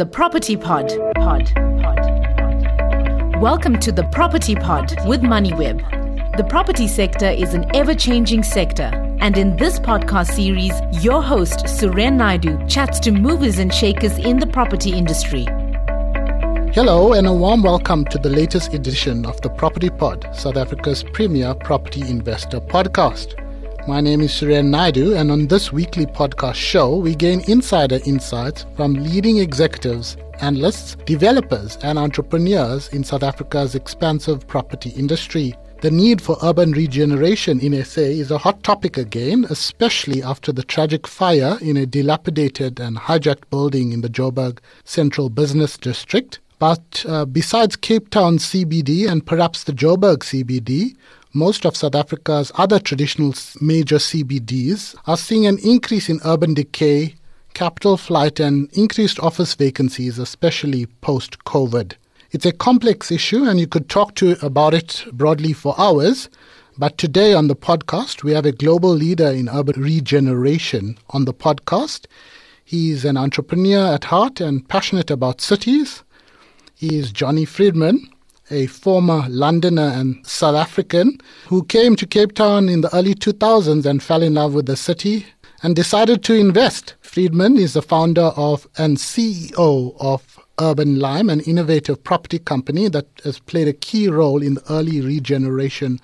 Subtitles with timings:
[0.00, 0.88] The Property Pod.
[1.16, 1.52] Pod.
[1.54, 1.82] Pod.
[1.82, 3.42] Pod.
[3.42, 6.38] Welcome to the Property Pod with MoneyWeb.
[6.38, 8.90] The property sector is an ever changing sector.
[9.20, 10.72] And in this podcast series,
[11.04, 15.44] your host, Suren Naidu, chats to movers and shakers in the property industry.
[16.72, 21.04] Hello, and a warm welcome to the latest edition of the Property Pod, South Africa's
[21.12, 23.39] premier property investor podcast.
[23.90, 28.64] My name is Suren Naidu, and on this weekly podcast show, we gain insider insights
[28.76, 35.56] from leading executives, analysts, developers, and entrepreneurs in South Africa's expansive property industry.
[35.80, 40.62] The need for urban regeneration in SA is a hot topic again, especially after the
[40.62, 46.38] tragic fire in a dilapidated and hijacked building in the Joburg Central Business District.
[46.60, 50.94] But uh, besides Cape Town CBD and perhaps the Joburg CBD,
[51.32, 57.14] most of South Africa's other traditional major CBDs are seeing an increase in urban decay,
[57.54, 61.92] capital flight, and increased office vacancies, especially post COVID.
[62.32, 66.28] It's a complex issue, and you could talk to about it broadly for hours.
[66.76, 71.34] But today on the podcast, we have a global leader in urban regeneration on the
[71.34, 72.06] podcast.
[72.64, 76.02] He's an entrepreneur at heart and passionate about cities.
[76.74, 78.08] He is Jonny Friedman
[78.50, 83.86] a former Londoner and South African who came to Cape Town in the early 2000s
[83.86, 85.26] and fell in love with the city
[85.62, 86.94] and decided to invest.
[87.00, 93.06] Friedman is the founder of and CEO of Urban Lime, an innovative property company that
[93.24, 95.98] has played a key role in the early regeneration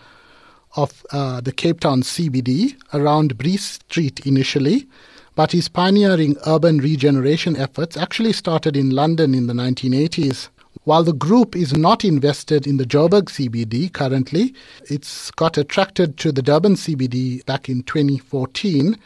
[0.76, 4.86] of uh, the Cape Town CBD around Bree Street initially.
[5.34, 10.48] But his pioneering urban regeneration efforts actually started in London in the 1980s.
[10.86, 16.30] While the group is not invested in the Joburg CBD currently, it's got attracted to
[16.30, 18.96] the Durban CBD back in 2014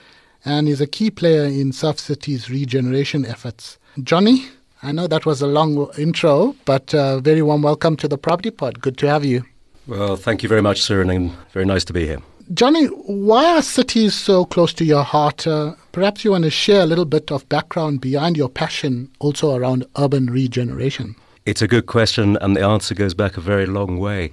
[0.44, 3.78] and is a key player in Surf City's regeneration efforts.
[4.02, 4.44] Jonny,
[4.82, 8.50] I know that was a long intro, but uh, very warm welcome to the Property
[8.50, 8.82] Pod.
[8.82, 9.46] Good to have you.
[9.86, 12.20] Well, thank you very much, sir, and very nice to be here.
[12.52, 15.46] Jonny, why are cities so close to your heart?
[15.46, 19.56] Uh, perhaps you want to share a little bit of background behind your passion also
[19.56, 21.16] around urban regeneration.
[21.46, 24.30] It's a good question, and the answer goes back a very long way.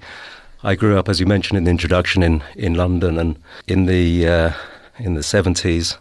[0.62, 4.28] I grew up, as you mentioned in the introduction, in, in London, and in the
[4.28, 4.52] uh,
[5.00, 5.98] in the seventies,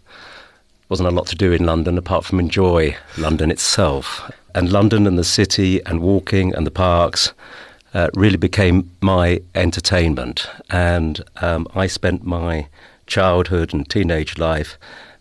[0.88, 4.28] wasn't a lot to do in London apart from enjoy London itself.
[4.54, 7.32] And London and the city and walking and the parks
[7.94, 10.48] uh, really became my entertainment.
[10.70, 12.66] And um, I spent my
[13.06, 14.76] childhood and teenage life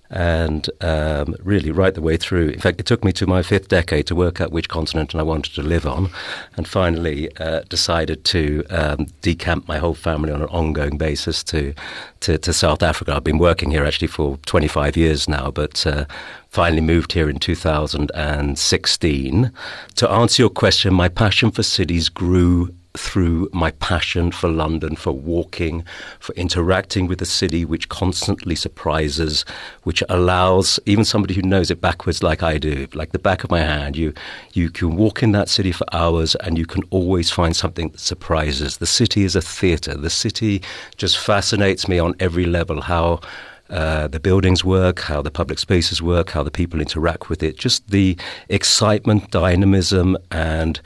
[0.09, 2.49] and um, really right the way through.
[2.49, 5.23] In fact, it took me to my fifth decade to work out which continent I
[5.23, 6.09] wanted to live on,
[6.55, 11.73] and finally uh, decided to um, decamp my whole family on an ongoing basis to,
[12.21, 13.16] to, to South Africa.
[13.16, 16.05] I've been working here actually for 25 years now, but uh,
[16.49, 19.51] finally moved here in 2016.
[19.95, 25.11] To answer your question, my passion for cities grew through my passion for London, for
[25.11, 25.83] walking,
[26.19, 29.45] for interacting with the city, which constantly surprises,
[29.83, 33.51] which allows even somebody who knows it backwards like I do, like the back of
[33.51, 34.13] my hand, you,
[34.53, 38.00] you can walk in that city for hours and you can always find something that
[38.00, 38.78] surprises.
[38.78, 39.95] The city is a theatre.
[39.95, 40.61] The city
[40.97, 42.81] just fascinates me on every level.
[42.81, 43.22] How
[43.69, 47.57] uh, the buildings work, how the public spaces work, how the people interact with it,
[47.57, 48.16] just the
[48.50, 50.79] excitement, dynamism, and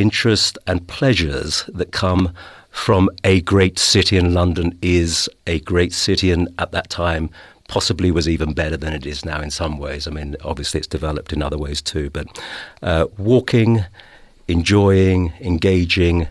[0.00, 2.32] interest and pleasures that come
[2.70, 7.30] from a great city, and London is a great city, and at that time
[7.68, 10.08] possibly was even better than it is now in some ways.
[10.08, 12.26] I mean, obviously it's developed in other ways too, but
[12.82, 13.84] uh, walking,
[14.48, 16.26] enjoying, engaging.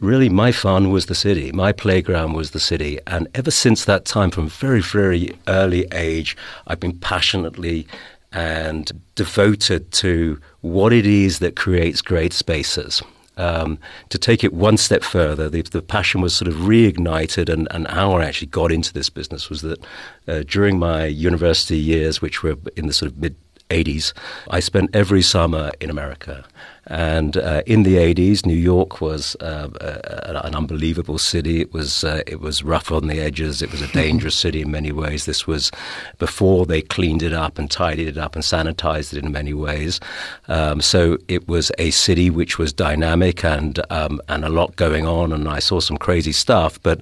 [0.00, 1.52] Really, my fun was the city.
[1.52, 2.98] My playground was the city.
[3.06, 6.36] And ever since that time, from very, very early age,
[6.66, 7.86] I've been passionately
[8.32, 10.40] and devoted to
[10.72, 13.02] what it is that creates great spaces.
[13.38, 13.78] Um,
[14.08, 17.86] to take it one step further, the, the, passion was sort of reignited, and, and
[17.86, 19.78] how I actually got into this business was that
[20.26, 23.36] uh, during my university years, which were in the sort of mid
[23.68, 24.14] 80s,
[24.48, 26.44] I spent every summer in America.
[26.88, 31.60] And uh, in the 80s, New York was uh, uh, an unbelievable city.
[31.60, 33.60] It was uh, it was rough on the edges.
[33.60, 35.24] It was a dangerous city in many ways.
[35.24, 35.72] This was
[36.18, 39.98] before they cleaned it up and tidied it up and sanitized it in many ways.
[40.46, 45.06] Um, so it was a city which was dynamic and um, and a lot going
[45.06, 45.32] on.
[45.32, 46.80] And I saw some crazy stuff.
[46.82, 47.00] But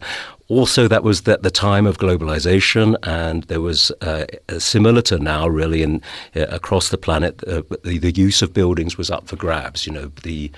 [0.49, 4.27] also, that was at the time of globalization, and there was uh,
[4.59, 6.03] similar to now, really, in
[6.37, 9.87] uh, across the planet, uh, the, the, use of buildings was up for grabs.
[9.87, 10.53] You know, the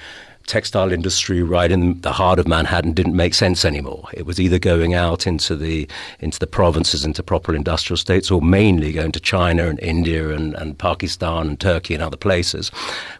[0.46, 4.08] textile industry right in the heart of Manhattan didn't make sense anymore.
[4.14, 5.88] It was either going out into the
[6.20, 10.54] into the provinces, into proper industrial states, or mainly going to China and India and,
[10.54, 12.70] and Pakistan and Turkey and other places,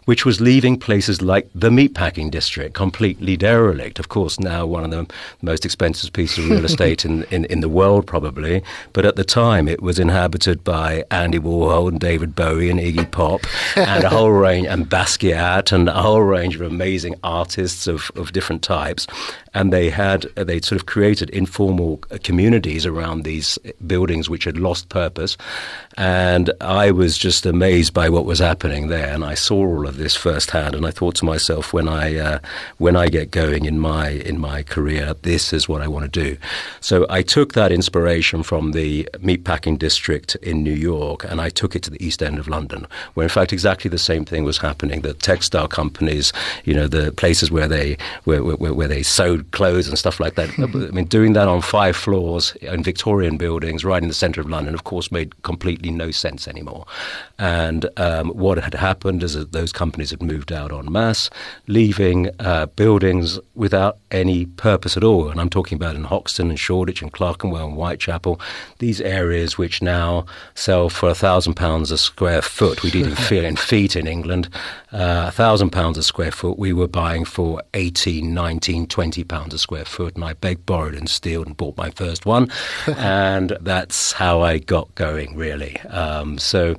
[0.05, 3.99] which was leaving places like the meatpacking district completely derelict.
[3.99, 5.05] Of course, now one of the
[5.41, 8.63] most expensive pieces of real estate in, in, in the world, probably.
[8.93, 13.11] But at the time, it was inhabited by Andy Warhol and David Bowie and Iggy
[13.11, 13.41] Pop
[13.75, 18.31] and a whole range, and Basquiat and a whole range of amazing artists of, of
[18.33, 19.07] different types.
[19.53, 24.89] And they had, they sort of created informal communities around these buildings which had lost
[24.89, 25.35] purpose.
[25.97, 29.07] And I was just amazed by what was happening there.
[29.07, 30.75] And I saw all of this firsthand.
[30.75, 32.39] And I thought to myself, when I, uh,
[32.77, 36.23] when I get going in my, in my career, this is what I want to
[36.23, 36.37] do.
[36.79, 41.75] So I took that inspiration from the meatpacking district in New York and I took
[41.75, 44.59] it to the East End of London, where in fact exactly the same thing was
[44.59, 45.01] happening.
[45.01, 46.31] The textile companies,
[46.63, 50.35] you know, the places where they where, where, where they sewed clothes and stuff like
[50.35, 50.49] that.
[50.59, 54.49] I mean, doing that on five floors in Victorian buildings, right in the centre of
[54.49, 56.85] London, of course, made completely no sense anymore.
[57.39, 61.29] And um, what had happened is that those companies had moved out en masse,
[61.67, 65.29] leaving uh, buildings without any purpose at all.
[65.29, 68.39] And I'm talking about in Hoxton and Shoreditch and Clerkenwell and Whitechapel,
[68.79, 70.25] these areas which now
[70.55, 72.83] sell for a thousand pounds a square foot.
[72.83, 74.49] We did feel in feet in England,
[74.91, 76.57] uh, a thousand pounds a square foot.
[76.57, 80.15] We were buying for 18, 19, 20 pounds a square foot.
[80.15, 82.49] And I begged, borrowed, and stealed and bought my first one.
[82.87, 85.79] and that's how I got going, really.
[85.81, 86.75] Um, so.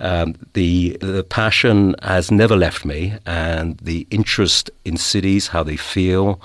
[0.00, 5.76] Um, the the passion has never left me, and the interest in cities, how they
[5.76, 6.40] feel,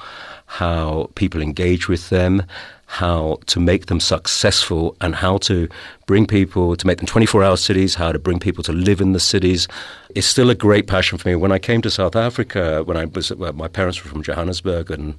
[0.47, 2.41] how people engage with them,
[2.87, 5.69] how to make them successful, and how to
[6.07, 9.11] bring people to make them 24 hour cities, how to bring people to live in
[9.11, 9.67] the cities
[10.15, 11.35] is still a great passion for me.
[11.35, 14.91] When I came to South Africa, when I was, well, my parents were from Johannesburg,
[14.91, 15.15] and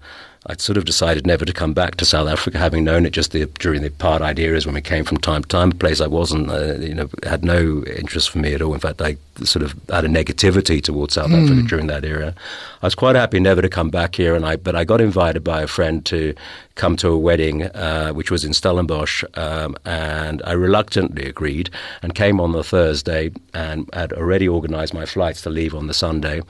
[0.46, 3.32] I'd sort of decided never to come back to South Africa, having known it just
[3.32, 5.70] the, during the apartheid eras when we came from time to time.
[5.70, 8.74] A place I wasn't, uh, you know, had no interest for me at all.
[8.74, 11.42] In fact, I sort of had a negativity towards South mm.
[11.42, 12.34] Africa during that era.
[12.82, 15.42] I was quite happy never to come back here, and I but I got invited
[15.42, 16.34] by a friend to
[16.74, 21.70] come to a wedding, uh, which was in Stellenbosch, um, and I reluctantly agreed
[22.02, 25.94] and came on the Thursday and had already organised my flights to leave on the
[25.94, 26.42] Sunday.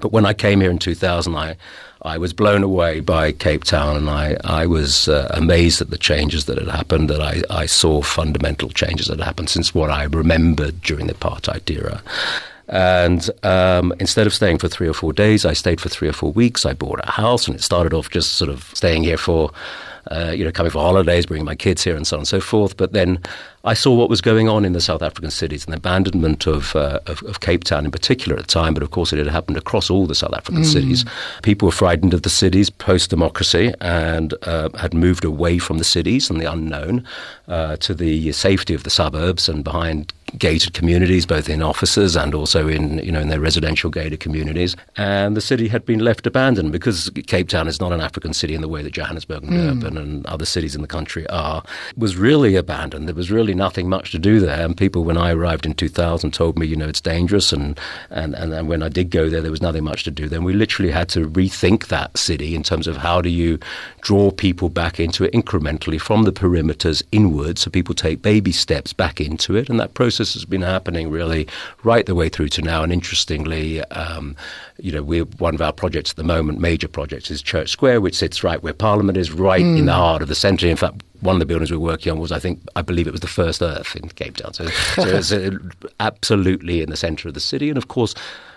[0.00, 1.56] But when I came here in 2000, I,
[2.04, 5.96] I was blown away by Cape Town, and I, I was uh, amazed at the
[5.96, 7.08] changes that had happened.
[7.08, 11.14] That I, I saw fundamental changes that had happened since what I remembered during the
[11.14, 12.02] apartheid era.
[12.68, 16.12] And um, instead of staying for three or four days, I stayed for three or
[16.12, 16.66] four weeks.
[16.66, 19.50] I bought a house, and it started off just sort of staying here for,
[20.10, 22.40] uh, you know, coming for holidays, bringing my kids here, and so on and so
[22.40, 22.76] forth.
[22.76, 23.18] But then
[23.64, 26.76] I saw what was going on in the South African cities and the abandonment of,
[26.76, 29.28] uh, of, of, Cape Town in particular at the time, but of course it had
[29.28, 30.72] happened across all the South African mm.
[30.72, 31.04] cities.
[31.42, 35.84] People were frightened of the cities post democracy and uh, had moved away from the
[35.84, 37.06] cities and the unknown
[37.48, 42.34] uh, to the safety of the suburbs and behind gated communities, both in offices and
[42.34, 44.76] also in you know in their residential gated communities.
[44.96, 48.54] And the city had been left abandoned because Cape Town is not an African city
[48.54, 49.80] in the way that Johannesburg and mm.
[49.80, 51.62] Durban and other cities in the country are.
[51.90, 53.08] It Was really abandoned.
[53.08, 54.64] There was really nothing much to do there.
[54.64, 57.52] And people, when I arrived in 2000, told me you know it's dangerous.
[57.52, 57.78] And
[58.10, 60.28] and and, and when I did go there, there was nothing much to do.
[60.28, 63.58] Then we literally had to rethink that city in terms of how do you
[64.00, 68.92] draw people back into it incrementally from the perimeters inwards, so people take baby steps
[68.92, 71.46] back into it, and that process process has been happening really
[71.82, 72.82] right the way through to now.
[72.82, 74.36] And interestingly, um,
[74.78, 78.00] you know, we're one of our projects at the moment, major projects, is Church Square,
[78.00, 79.78] which sits right where Parliament is, right mm.
[79.78, 80.66] in the heart of the centre.
[80.66, 83.06] In fact, one of the buildings we were working on was, I think, I believe
[83.06, 84.54] it was the first Earth in Cape Town.
[84.54, 85.50] So, so it's uh,
[86.00, 88.14] absolutely in the centre of the city, and of course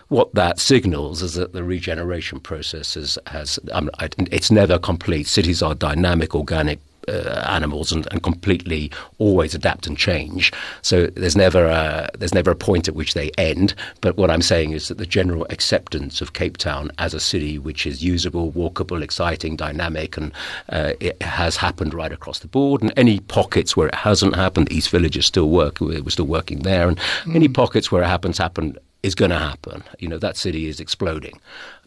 [0.09, 3.89] what that signals is that the regeneration process is, has, um,
[4.31, 5.27] it's never complete.
[5.27, 10.51] Cities are dynamic, organic uh, animals and, and, completely always adapt and change.
[10.81, 13.73] So there's never a, there's never a point at which they end.
[14.01, 17.57] But what I'm saying is that the general acceptance of Cape Town as a city
[17.57, 20.31] which is usable, walkable, exciting, dynamic, and
[20.69, 22.81] uh, it has happened right across the board.
[22.81, 25.79] And any pockets where it hasn't happened, East Village is still work.
[25.79, 27.35] We're still working there, and mm.
[27.35, 29.83] any pockets where it happens happened is going to happen.
[29.99, 31.39] You know, that city is exploding.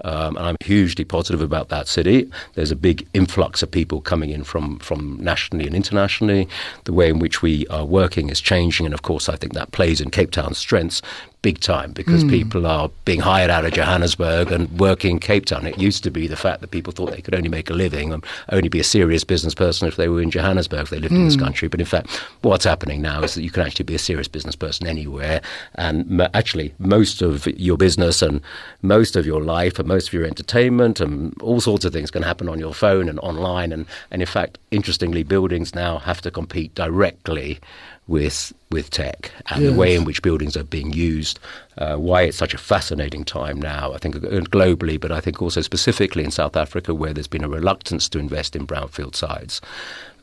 [0.04, 2.30] Um, and I'm hugely positive about that city.
[2.54, 6.48] There's a big influx of people coming in from, from nationally and internationally.
[6.84, 8.86] The way in which we are working is changing.
[8.86, 11.02] And of course, I think that plays in Cape Town's strengths
[11.42, 12.30] big time because mm.
[12.30, 15.66] people are being hired out of Johannesburg and working in Cape Town.
[15.66, 18.12] It used to be the fact that people thought they could only make a living
[18.12, 21.14] and only be a serious business person if they were in Johannesburg, if they lived
[21.14, 21.18] mm.
[21.18, 21.42] in this hmm.
[21.42, 21.68] country.
[21.68, 22.08] But in fact,
[22.42, 25.40] what's happening now is that you can actually be a serious business person anywhere.
[25.76, 28.42] And actually, most of your business and
[28.82, 32.22] most of your life and most of your entertainment and all sorts of things can
[32.22, 33.72] happen on your phone and online.
[33.72, 37.60] And, and in fact, interestingly, buildings now have to compete directly
[38.06, 39.72] with with tech and yes.
[39.72, 41.38] the way in which buildings are being used.
[41.78, 45.40] Uh, why it's such a fascinating time now, I think uh, globally, but I think
[45.40, 49.60] also specifically in South Africa, where there's been a reluctance to invest in brownfield sites,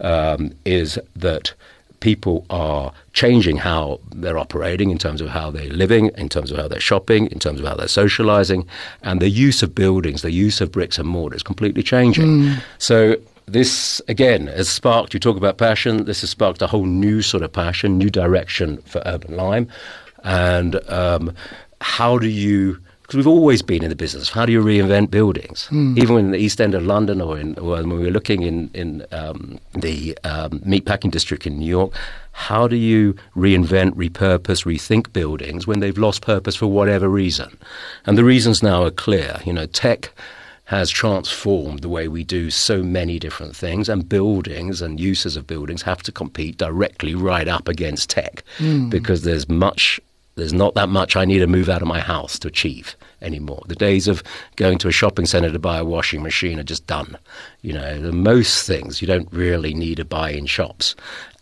[0.01, 1.53] um, is that
[1.99, 6.57] people are changing how they're operating in terms of how they're living, in terms of
[6.57, 8.67] how they're shopping, in terms of how they're socializing,
[9.01, 12.27] and the use of buildings, the use of bricks and mortar is completely changing.
[12.27, 12.61] Mm.
[12.77, 13.15] So
[13.47, 17.41] this again has sparked you talk about passion this has sparked a whole new sort
[17.41, 19.67] of passion new direction for urban lime.
[20.23, 21.33] And um,
[21.79, 25.67] how do you because we've always been in the business how do you reinvent buildings?
[25.71, 25.97] Mm.
[25.97, 28.69] even in the east end of london or, in, or when we were looking in,
[28.73, 31.93] in um, the um, meatpacking district in new york
[32.37, 37.57] how do you reinvent repurpose rethink buildings when they've lost purpose for whatever reason?
[38.05, 39.39] And the reasons now are clear.
[39.43, 40.13] You know tech
[40.67, 45.47] has transformed the way we do so many different things, and buildings and uses of
[45.47, 48.89] buildings have to compete directly right up against tech mm.
[48.89, 49.99] because there's much.
[50.35, 53.63] There's not that much I need to move out of my house to achieve anymore.
[53.67, 54.21] The days of
[54.57, 57.17] going to a shopping centre to buy a washing machine are just done.
[57.61, 60.95] You know, the most things you don't really need to buy in shops,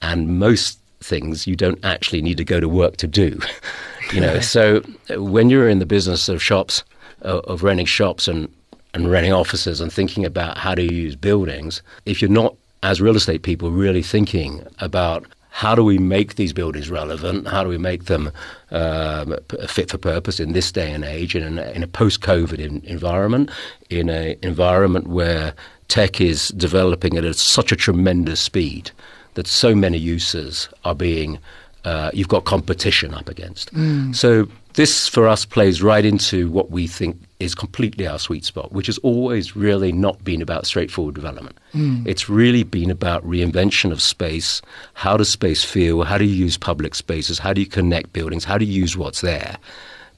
[0.04, 3.40] and most things you don't actually need to go to work to do.
[4.14, 4.82] you know, so
[5.18, 6.84] when you're in the business of shops,
[7.24, 8.54] uh, of renting shops and
[8.96, 13.16] and renting offices and thinking about how to use buildings, if you're not, as real
[13.16, 17.48] estate people, really thinking about how do we make these buildings relevant?
[17.48, 18.32] How do we make them
[18.72, 19.36] um,
[19.68, 23.50] fit for purpose in this day and age, in, in a post-COVID in, environment,
[23.90, 25.54] in an environment where
[25.88, 28.92] tech is developing at a, such a tremendous speed
[29.36, 31.40] that so many uses are being,
[31.84, 33.74] uh, you've got competition up against.
[33.74, 34.16] Mm.
[34.16, 38.72] So this, for us, plays right into what we think is completely our sweet spot,
[38.72, 41.58] which has always really not been about straightforward development.
[41.74, 42.06] Mm.
[42.08, 44.62] It's really been about reinvention of space.
[44.94, 46.04] How does space feel?
[46.04, 47.40] How do you use public spaces?
[47.40, 48.44] How do you connect buildings?
[48.44, 49.58] How do you use what's there?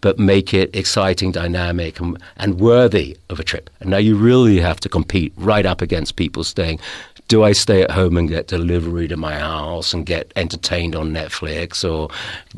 [0.02, 3.70] But make it exciting, dynamic, and, and worthy of a trip.
[3.80, 6.80] And now you really have to compete right up against people staying
[7.28, 11.12] do I stay at home and get delivery to my house and get entertained on
[11.12, 12.10] Netflix or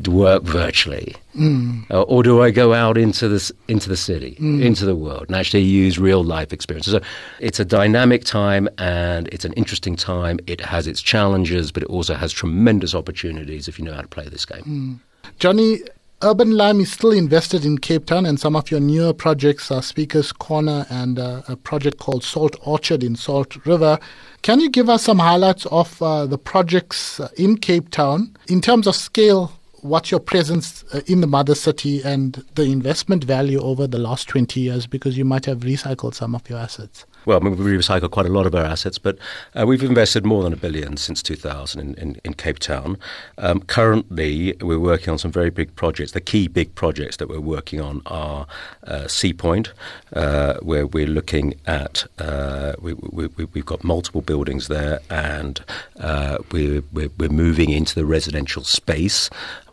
[0.08, 1.16] work virtually?
[1.34, 1.90] Mm.
[1.90, 4.62] Uh, or do I go out into the, into the city, mm.
[4.62, 6.92] into the world, and actually use real life experiences?
[6.92, 7.00] So
[7.40, 10.38] it's a dynamic time and it's an interesting time.
[10.46, 14.08] It has its challenges, but it also has tremendous opportunities if you know how to
[14.08, 14.62] play this game.
[14.62, 15.00] Mm.
[15.38, 15.80] Jonny,
[16.22, 19.80] Urban Lime is still invested in Cape Town, and some of your newer projects are
[19.80, 23.98] Speaker's Corner and uh, a project called Salt Orchard in Salt River.
[24.42, 28.60] Can you give us some highlights of uh, the projects uh, in Cape Town in
[28.60, 29.52] terms of scale?
[29.80, 34.28] What's your presence uh, in the mother city and the investment value over the last
[34.28, 34.86] 20 years?
[34.86, 38.26] Because you might have recycled some of your assets well, I mean, we recycle quite
[38.26, 39.18] a lot of our assets, but
[39.58, 42.96] uh, we've invested more than a billion since 2000 in, in, in Cape Town.
[43.38, 46.12] Um, currently, we're working on some very big projects.
[46.12, 48.46] The key big projects that we're working on are
[48.86, 49.72] uh, Sea Point,
[50.14, 55.60] uh, where we're looking at, uh, we, have we, got multiple buildings there, and
[55.98, 59.30] uh, we're, we're, we're moving into the residential space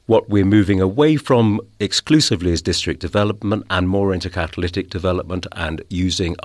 [0.07, 5.83] what we're moving away from exclusively is district development and more into catalytic development and
[5.89, 6.35] using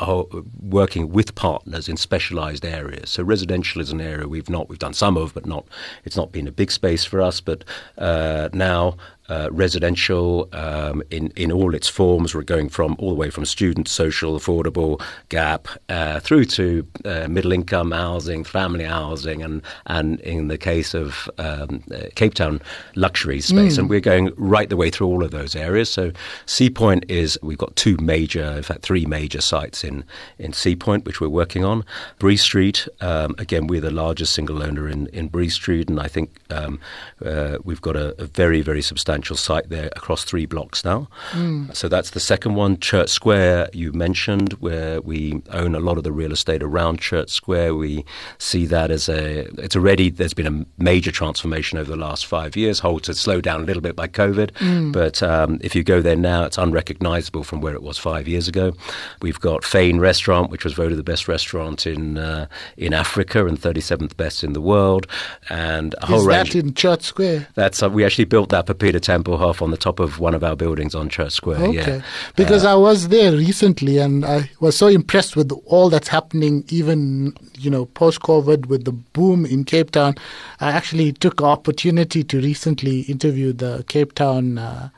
[0.60, 3.08] working with partners in specialized areas.
[3.08, 5.64] So residential is an area we've not we've done some of, but not
[6.04, 7.40] it's not been a big space for us.
[7.40, 7.64] But
[7.96, 8.96] uh, now
[9.32, 12.34] uh, residential um, in in all its forms.
[12.34, 17.28] We're going from all the way from student, social, affordable, gap, uh, through to uh,
[17.28, 22.60] middle income housing, family housing, and and in the case of um, uh, Cape Town,
[22.94, 23.76] luxury space.
[23.76, 23.78] Mm.
[23.78, 25.88] And we're going right the way through all of those areas.
[25.88, 26.12] So
[26.44, 30.04] Sea Point is we've got two major, in fact, three major sites in
[30.38, 31.84] in Sea Point which we're working on.
[32.18, 36.08] Bree Street, um, again, we're the largest single owner in in Bree Street, and I
[36.08, 36.80] think um,
[37.24, 41.08] uh, we've got a, a very very substantial substantial site there across three blocks now.
[41.30, 41.74] Mm.
[41.74, 42.78] So that's the second one.
[42.78, 47.30] Church Square, you mentioned, where we own a lot of the real estate around Church
[47.30, 47.76] Square.
[47.76, 48.04] We
[48.38, 52.56] see that as a, it's already, there's been a major transformation over the last five
[52.56, 54.50] years, halted, slowed down a little bit by COVID.
[54.52, 54.92] Mm.
[54.92, 58.48] But um, if you go there now, it's unrecognizable from where it was five years
[58.48, 58.72] ago.
[59.20, 63.60] We've got FYN Restaurant, which was voted the best restaurant in uh, in Africa and
[63.60, 65.06] 37th best in the world.
[65.48, 67.48] And a whole Is whole that in Church Square?
[67.54, 70.42] That's, uh, we actually built that for Peter Tempelhoff on the top of one of
[70.42, 71.60] our buildings on Church Square.
[71.60, 71.96] Okay.
[71.98, 72.02] Yeah.
[72.36, 77.34] Because I was there recently and I was so impressed with all that's happening, even,
[77.58, 80.14] you know, post COVID with the boom in Cape Town.
[80.60, 84.88] I actually took opportunity to recently interview the Cape Town uh,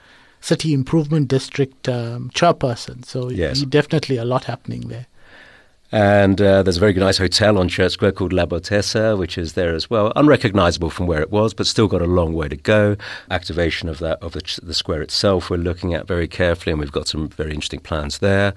[0.40, 3.04] City Improvement District um, chairperson.
[3.04, 3.62] So Yes.
[3.62, 5.06] definitely a lot happening there.
[5.94, 9.76] And uh, there's a very nice hotel on Church Square called Labotessa, which is there
[9.76, 10.12] as well.
[10.16, 12.96] Unrecognizable from where it was, but still got a long way to go.
[13.30, 16.90] Activation of that of the, the square itself, we're looking at very carefully, and we've
[16.90, 18.54] got some very interesting plans there.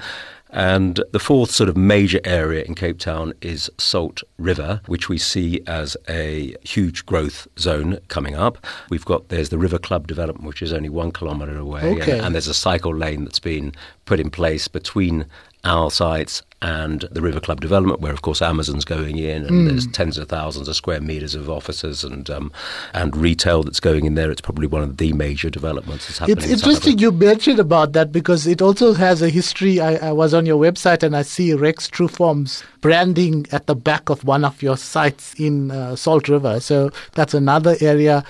[0.49, 5.19] And the fourth sort of major area in Cape Town is Salt River, which we
[5.19, 8.57] see as a huge growth zone coming up.
[8.89, 12.13] We've got there's the River Club development, which is only one kilometre away, Okay.
[12.13, 13.73] and, and there's a cycle lane that's been
[14.05, 15.27] put in place between
[15.63, 19.85] our sites and the River Club development, where of course Amazon's going in, and there's
[19.87, 22.51] tens of thousands of square meters of offices and um,
[22.93, 24.31] and retail that's going in there.
[24.31, 26.37] It's probably one of the major developments that's happening.
[26.37, 29.79] It's in interesting you mentioned about that because it also has a history.
[29.79, 34.09] I, I was on your website and I see Rex Trueform's branding at the back
[34.09, 36.59] of one of your sites in uh, Salt River.
[36.59, 38.23] So that's another area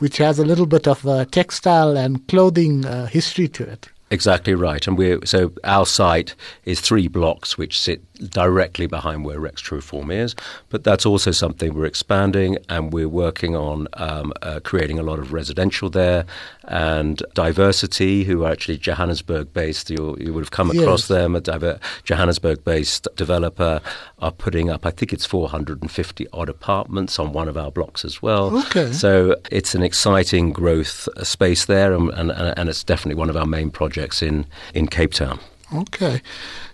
[0.00, 3.88] which has a little bit of uh, textile and clothing uh, history to it.
[4.12, 9.40] Exactly right, and we so our site is three blocks which sit directly behind where
[9.40, 10.34] Rex Trueform is.
[10.68, 15.18] But that's also something we're expanding, and we're working on um, uh, creating a lot
[15.18, 16.24] of residential there
[16.64, 19.90] and DiverCity, who are actually Johannesburg-based.
[19.90, 21.08] You, you would have come across Yes.
[21.08, 21.34] them.
[21.34, 23.80] A diver- Johannesburg-based developer
[24.20, 28.22] are putting up, I think it's 450 odd apartments on one of our blocks as
[28.22, 28.56] well.
[28.66, 28.92] Okay.
[28.92, 33.36] So it's an exciting growth uh, space there, and, and, and it's definitely one of
[33.36, 35.40] our main projects in, in Cape Town.
[35.74, 36.20] Okay.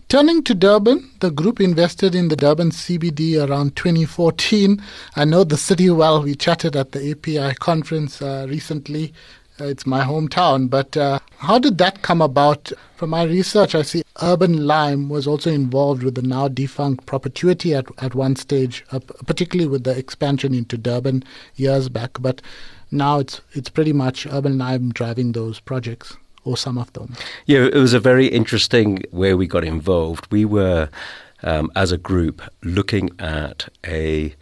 [0.09, 4.81] Turning to Durban, the group invested in the Durban CBD around 2014.
[5.17, 6.23] I know the city well.
[6.23, 9.13] We chatted at the API conference uh, recently.
[9.61, 10.71] Uh, it's my hometown.
[10.71, 12.71] But uh, how did that come about?
[12.95, 17.75] From my research, I see Urban Lime was also involved with the now defunct Perpetuity
[17.75, 21.25] at, at one stage, uh, particularly with the expansion into Durban
[21.57, 22.19] years back.
[22.21, 22.43] But
[22.93, 27.13] now it's it's pretty much Urban Lime driving those projects, or some of them.
[27.45, 30.31] Yeah, it was a very interesting way we got involved.
[30.31, 30.89] We were,
[31.43, 34.35] um, as a group, looking at a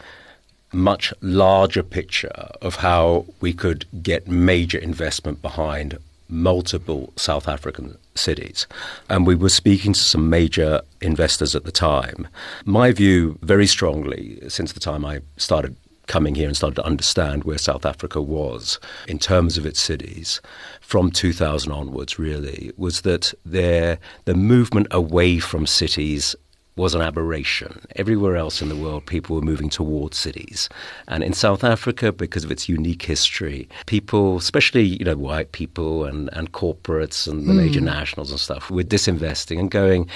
[0.72, 8.66] much larger picture of how we could get major investment behind multiple South African cities.
[9.08, 12.26] And we were speaking to some major investors at the time.
[12.64, 17.44] My view, very strongly, since the time I started coming here and started to understand
[17.44, 20.40] where South Africa was in terms of its cities
[20.80, 26.36] from 2000 onwards, really, was that there, the movement away from cities
[26.76, 27.80] was an aberration.
[27.96, 30.68] Everywhere else in the world, people were moving towards cities.
[31.06, 36.04] And in South Africa, because of its unique history, people, especially you know white people
[36.04, 37.86] and, and corporates and the major hmm.
[37.86, 40.08] nationals and stuff, were disinvesting and going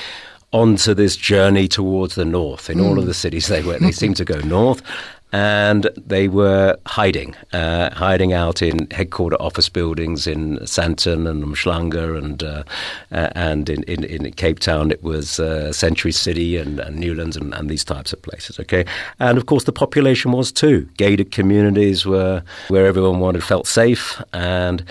[0.51, 2.71] onto this journey towards the north.
[2.71, 3.09] In all of hmm.
[3.09, 4.83] the cities they were, they seemed to go north.
[5.31, 12.17] And they were hiding, uh, hiding out in headquarter office buildings in Sandton and Umhlanga
[12.17, 12.65] and uh,
[13.13, 17.37] uh, and in, in, in Cape Town it was uh, Century City and, and Newlands
[17.37, 18.59] and, and these types of places.
[18.59, 18.85] Okay,
[19.19, 20.89] and of course the population was too.
[20.97, 24.83] Gated communities were where everyone wanted felt safe and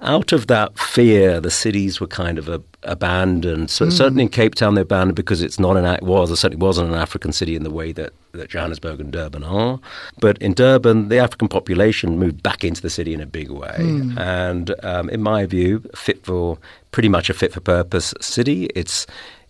[0.00, 3.70] out of that fear, the cities were kind of a, abandoned.
[3.70, 6.62] So certainly in Cape Town, they're abandoned because it's not an it was it certainly
[6.62, 9.80] wasn't an African city in the way that, that Johannesburg and Durban are.
[10.20, 13.76] But in Durban, the African population moved back into the city in a big way,
[14.18, 16.58] and um, in my view, fit for
[16.92, 18.66] pretty much a fit for purpose city.
[18.74, 19.06] It's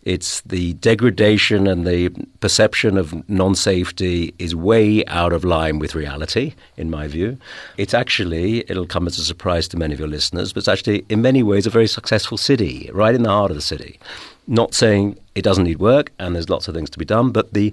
[0.06, 5.96] it's the degradation and the perception of non safety is way out of line with
[5.96, 7.36] reality, in my view.
[7.76, 11.04] It's actually, it'll come as a surprise to many of your listeners, but it's actually,
[11.08, 13.98] in many ways, a very successful city, right in the heart of the city.
[14.46, 17.52] Not saying it doesn't need work and there's lots of things to be done, but
[17.52, 17.72] the,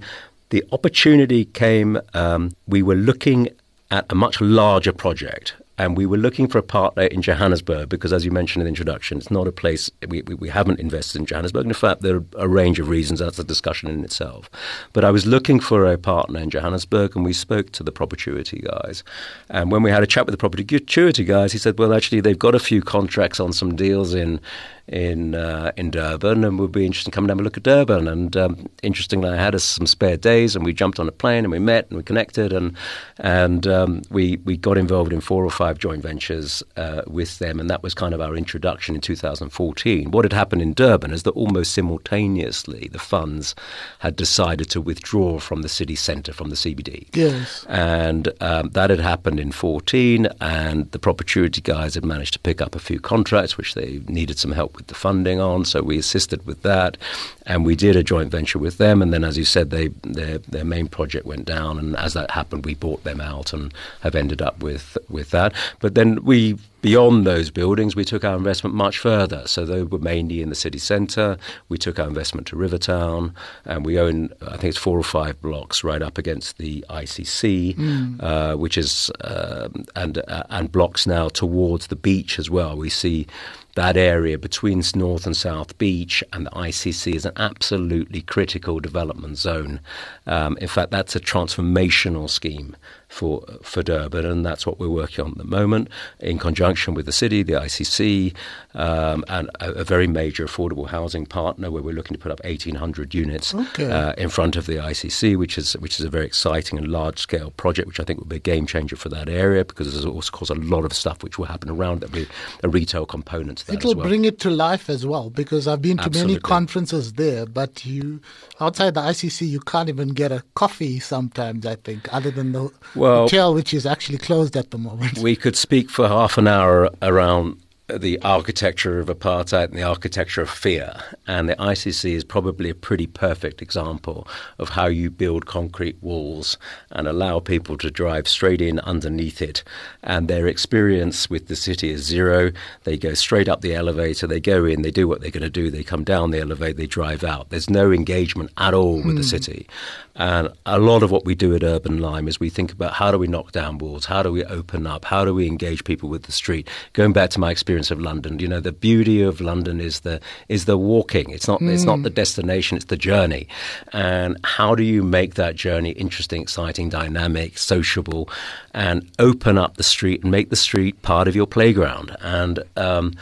[0.53, 3.49] the opportunity came, um, we were looking
[3.89, 5.55] at a much larger project.
[5.79, 8.69] And we were looking for a partner in Johannesburg because, as you mentioned in the
[8.69, 11.65] introduction, it's not a place we, we, we haven't invested in Johannesburg.
[11.65, 13.19] In fact, there are a range of reasons.
[13.19, 14.51] That's a discussion in itself.
[14.93, 18.59] But I was looking for a partner in Johannesburg, and we spoke to the Perpetuity
[18.59, 19.03] guys.
[19.49, 22.37] And when we had a chat with the Perpetuity guys, he said, "Well, actually, they've
[22.37, 24.39] got a few contracts on some deals in
[24.87, 28.07] in uh, in Durban, and would be interested in coming down and look at Durban.
[28.07, 31.51] And um, interestingly, I had some spare days, and we jumped on a plane and
[31.51, 32.75] we met and we connected, and
[33.17, 37.59] and um, we we got involved in four or five joint ventures uh, with them,
[37.59, 40.11] and that was kind of our introduction in 2014.
[40.11, 43.55] What had happened in Durban is that almost simultaneously the funds
[43.99, 47.07] had decided to withdraw from the city centre, from the CBD.
[47.13, 47.65] Yes.
[47.69, 52.61] And um, that had happened in 14, and the Perpetuity guys had managed to pick
[52.61, 55.97] up a few contracts which they needed some help with the funding on, so we
[55.97, 56.97] assisted with that,
[57.45, 59.01] and we did a joint venture with them.
[59.01, 62.31] And then, as you said, they their their main project went down, and as that
[62.31, 65.53] happened, we bought them out and have ended up with with that.
[65.79, 69.47] But then we beyond those buildings, we took our investment much further.
[69.47, 71.37] So they were mainly in the city centre.
[71.69, 73.33] We took our investment to Rivertown,
[73.65, 77.75] and we own, I think it's four or five blocks right up against the ICC,
[77.75, 78.21] mm.
[78.21, 82.75] uh, which is um, and uh, and blocks now towards the beach as well.
[82.75, 83.27] We see
[83.75, 89.37] that area between North and South Beach and the ICC is an absolutely critical development
[89.37, 89.79] zone.
[90.27, 92.75] Um, in fact, that's a transformational scheme
[93.13, 95.87] for for Durban, and that's what we're working on at the moment
[96.19, 98.33] in conjunction with the city, the ICC,
[98.73, 102.43] um, and a, a, very major affordable housing partner where we're looking to put up
[102.43, 103.91] 1,800 units okay.
[103.91, 107.19] uh, in front of the ICC, which is which is a very exciting and large
[107.19, 110.05] scale project, which I think will be a game changer for that area because there's
[110.05, 112.27] also of course a lot of stuff which will happen around that be
[112.63, 113.73] a retail component to that.
[113.75, 114.07] It'll well.
[114.07, 116.33] bring it to life as well because I've been to Absolutely.
[116.33, 118.21] many conferences there, but you
[118.59, 121.67] outside the ICC you can't even get a coffee sometimes.
[121.67, 125.17] I think other than the well, hotel, which is actually closed at the moment.
[125.19, 130.41] We could speak for half an hour around the architecture of apartheid and the architecture
[130.41, 130.95] of fear.
[131.27, 134.25] And the ICC is probably a pretty perfect example
[134.57, 136.57] of how you build concrete walls
[136.91, 139.63] and allow people to drive straight in underneath it.
[140.01, 142.51] And their experience with the city is zero.
[142.85, 145.49] They go straight up the elevator, they go in, they do what they're going to
[145.49, 147.49] do, they come down the elevator, they drive out.
[147.49, 149.27] There's no engagement at all with the hmm.
[149.27, 149.67] city.
[150.15, 153.11] And a lot of what we do at Urban Lime is we think about how
[153.11, 156.07] do we knock down walls, how do we open up, how do we engage people
[156.07, 156.69] with the street.
[156.93, 160.19] Going back to my experience of London, you know, the beauty of London is the
[160.49, 161.29] is the walking.
[161.29, 161.73] It's not mm.
[161.73, 162.15] it's not the hmm.
[162.15, 163.47] destination, it's the journey.
[163.91, 168.29] And how do you make that journey interesting, exciting, dynamic, sociable,
[168.73, 172.15] and open up the street and make the street part of your playground?
[172.21, 173.13] And um,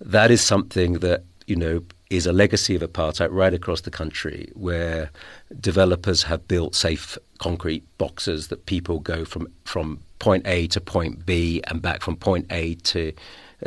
[0.00, 4.50] that is something that you know is a legacy of apartheid right across the country,
[4.54, 5.10] where
[5.60, 11.24] developers have built safe concrete boxes that people go from from point A to point
[11.24, 13.12] B and back from point A to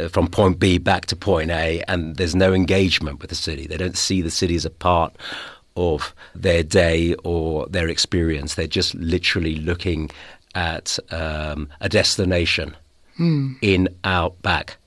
[0.10, 3.68] from point B back to point A, and there's no engagement with the city.
[3.68, 5.16] They don't see the city as a part
[5.76, 8.56] of their day or their experience.
[8.56, 10.10] They're just literally looking
[10.56, 12.76] at um, a destination
[13.20, 13.56] mm.
[13.62, 14.78] in, out, back,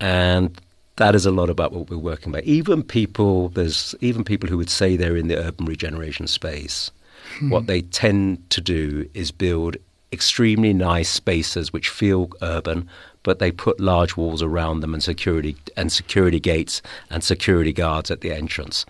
[0.00, 0.58] and
[0.96, 2.44] that is a lot about what we're working about.
[2.44, 6.90] Even people, there's even people who would say they're in the urban regeneration space.
[7.38, 7.50] Hmm.
[7.50, 9.76] What they tend to do is build
[10.12, 12.88] extremely nice spaces which feel urban,
[13.22, 18.10] but they put large walls around them and security and security gates and security guards
[18.10, 18.86] at the entrance.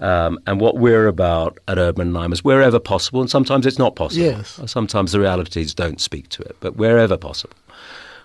[0.00, 3.96] Um, and what we're about at Urban Lime is wherever possible, and sometimes it's not
[3.96, 4.26] possible.
[4.26, 4.60] Yes.
[4.66, 7.56] Sometimes the realities don't speak to it, but wherever possible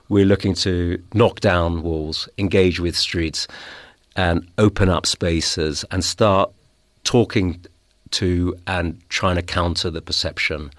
[0.10, 3.48] we're looking to knock down walls, engage with streets,
[4.16, 6.52] and open up spaces and start
[7.04, 7.60] talking
[8.12, 10.70] to and trying to counter the perception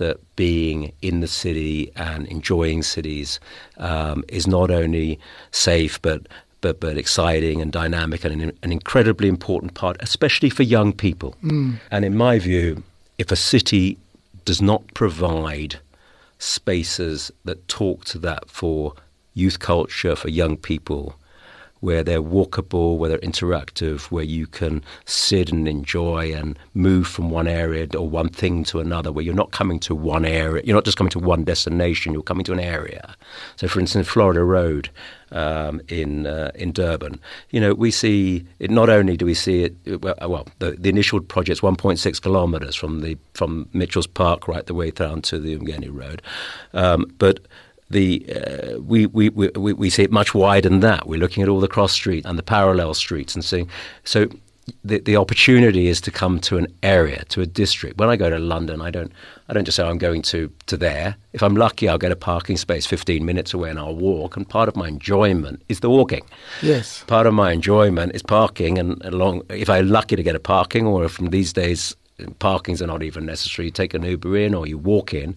[0.00, 3.38] that being in the city and enjoying cities
[3.76, 5.20] um, is not only
[5.52, 6.26] safe but
[6.62, 11.36] but but exciting and dynamic and an, an incredibly important part, especially for young people.
[11.42, 11.78] Mm.
[11.90, 12.82] And in my view,
[13.18, 13.98] if a city
[14.44, 15.78] does not provide
[16.38, 18.94] spaces that talk to that for
[19.34, 21.14] youth culture, for young people,
[21.80, 27.30] where they're walkable, where they're interactive, where you can sit and enjoy and move from
[27.30, 30.76] one area or one thing to another, where you're not coming to one area, you're
[30.76, 33.16] not just coming to one destination, you're coming to an area.
[33.56, 34.90] So, for instance, Florida Road
[35.32, 38.70] um, in uh, in Durban, you know, we see it.
[38.70, 43.16] Not only do we see it, well, the, the initial project's 1.6 kilometres from the
[43.34, 46.20] from Mitchell's Park right the way down to the Umgeni Road,
[46.74, 47.40] um, but
[47.90, 51.06] the uh, we, we, we, we see it much wider than that.
[51.06, 53.68] We're looking at all the cross streets and the parallel streets and seeing.
[54.04, 54.28] So
[54.84, 57.98] the, the opportunity is to come to an area, to a district.
[57.98, 59.12] When I go to London, I don't
[59.48, 61.16] I don't just say I'm going to, to there.
[61.32, 64.36] If I'm lucky, I'll get a parking space 15 minutes away and I'll walk.
[64.36, 66.24] And part of my enjoyment is the walking.
[66.62, 67.02] Yes.
[67.08, 68.78] Part of my enjoyment is parking.
[68.78, 71.96] And along, if I'm lucky to get a parking, or from these days,
[72.38, 73.66] parkings are not even necessary.
[73.66, 75.34] You take an Uber in or you walk in.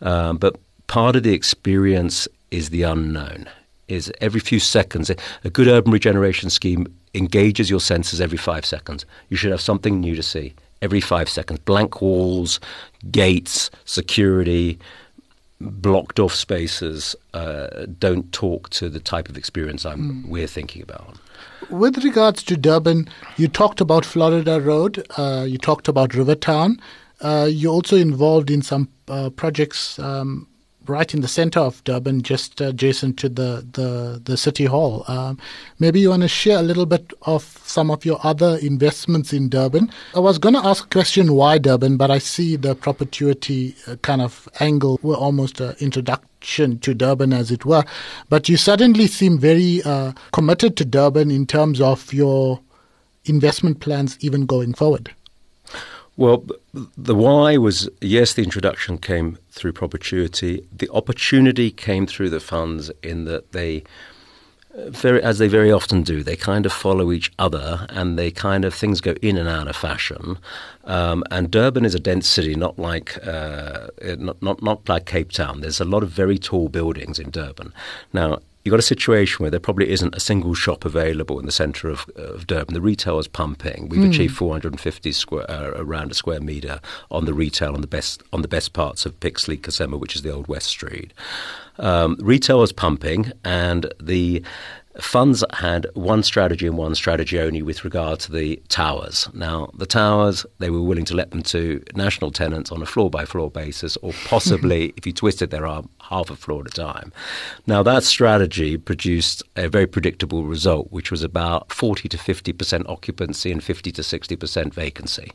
[0.00, 0.56] Um, but
[0.92, 3.48] part of the experience is the unknown.
[3.88, 5.10] is every few seconds.
[5.42, 9.06] A good urban regeneration scheme engages your senses every five seconds.
[9.30, 10.52] You should have something new to see
[10.82, 11.60] every five seconds.
[11.60, 12.60] Blank walls,
[13.10, 14.78] gates, security,
[15.60, 20.28] blocked off spaces uh, don't talk to the type of experience I'm, mm.
[20.28, 21.16] we're thinking about.
[21.70, 26.78] With regards to Durban, you talked about Florida Road, uh, you talked about Rivertown.
[27.22, 30.48] Uh, you're also involved in some uh, projects um,
[30.88, 35.04] right in the center of Durban, just adjacent to the, the, the city hall.
[35.08, 35.38] Um,
[35.78, 39.48] maybe you want to share a little bit of some of your other investments in
[39.48, 39.90] Durban.
[40.14, 43.96] I was going to ask a question why Durban, but I see the perpetuity uh,
[43.96, 44.98] kind of angle.
[45.02, 47.84] We're almost an introduction to Durban, as it were.
[48.28, 52.60] But you suddenly seem very uh, committed to Durban in terms of your
[53.24, 55.14] investment plans, even going forward.
[56.16, 56.44] Well,
[56.96, 60.66] the why was yes, the introduction came through perpetuity.
[60.72, 63.82] The opportunity came through the funds in that they,
[64.76, 68.30] uh, very as they very often do, they kind of follow each other and they
[68.30, 70.38] kind of things go in and out of fashion.
[70.84, 75.32] Um, and Durban is a dense city, not like uh, not, not not like Cape
[75.32, 75.60] Town.
[75.60, 77.72] There's a lot of very tall buildings in Durban.
[78.12, 81.52] Now, you've got a situation where there probably isn't a single shop available in the
[81.52, 82.74] centre of, of Durban.
[82.74, 83.88] The retail is pumping.
[83.88, 84.10] We've mm.
[84.10, 88.42] achieved 450 square, uh, around a square metre on the retail on the best on
[88.42, 91.12] the best parts of Pixley, kaSeme, which is the old West Street.
[91.78, 94.44] Um, retail is pumping, and the
[95.00, 99.28] funds had one strategy and one strategy only with regard to the towers.
[99.32, 103.10] Now, the towers, they were willing to let them to national tenants on a floor
[103.10, 106.70] by floor basis, or possibly, if you twisted their arm, half a floor at a
[106.70, 107.12] time.
[107.66, 113.52] Now, that strategy produced a very predictable result, which was about 40 to 50% occupancy
[113.52, 115.32] and 50 to 60% vacancy.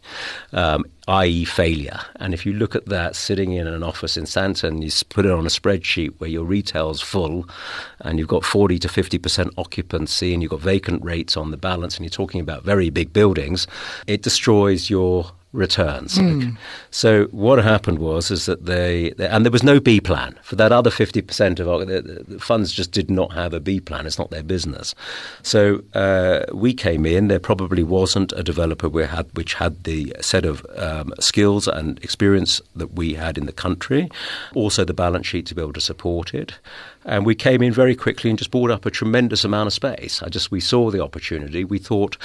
[0.53, 1.99] Um, i.e., failure.
[2.17, 5.31] And if you look at that sitting in an office in Sandton, you put it
[5.31, 7.47] on a spreadsheet where your retail's full
[8.01, 11.95] and you've got 40 to 50% occupancy and you've got vacant rates on the balance
[11.95, 13.67] and you're talking about very big buildings,
[14.07, 16.17] it destroys your returns.
[16.17, 16.57] Mm.
[16.91, 20.55] So what happened was is that they, they, and there was no B plan for
[20.57, 24.05] that other fifty percent of the, the, funds just did not have a B plan.
[24.05, 24.93] It's not their business.
[25.43, 27.27] So uh, we came in.
[27.27, 31.97] There probably wasn't a developer we had which had the set of um, skills and
[32.03, 34.09] experience that we had in the country,
[34.53, 36.53] also the balance sheet to be able to support it.
[37.05, 40.21] And we came in very quickly and just bought up a tremendous amount of space.
[40.21, 41.63] I just we saw the opportunity.
[41.63, 42.17] We thought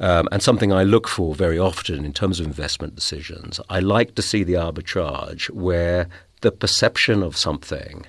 [0.00, 3.60] um, and something I look for very often in terms of investment decisions.
[3.68, 6.08] I like to see the arbitrage where
[6.42, 8.06] the perception of something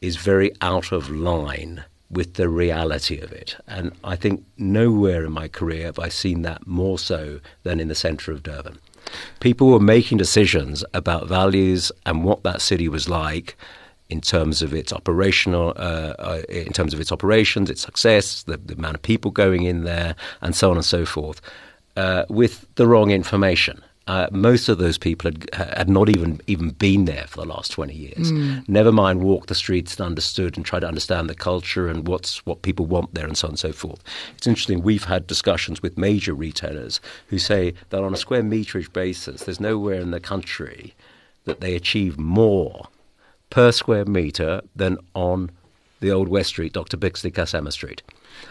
[0.00, 3.56] is very out of line with the reality of it.
[3.66, 7.88] And I think nowhere in my career have I seen that more so than in
[7.88, 8.78] the centre of Durban.
[9.40, 13.56] People were making decisions about values and what that city was like
[14.10, 18.56] in terms of its operational, uh, uh, in terms of its operations, its success, the,
[18.58, 21.40] the, amount of people going in there, and so on and so forth,
[21.96, 23.82] uh, with the wrong information.
[24.06, 27.72] Uh, most of those people had, had not even even been there for the last
[27.72, 28.30] twenty years.
[28.30, 28.68] Mm.
[28.68, 32.44] Never mind walk the streets and understood and try to understand the culture and what's
[32.44, 34.04] what people want there and so on and so forth.
[34.36, 34.82] It's interesting.
[34.82, 39.58] We've had discussions with major retailers who say that on a square meterage basis, there's
[39.58, 40.92] nowhere in the country
[41.46, 42.88] that they achieve more
[43.50, 45.50] per square metre than on
[46.00, 46.96] the old West Street, Dr.
[46.96, 48.02] Pixley kaSeme Street.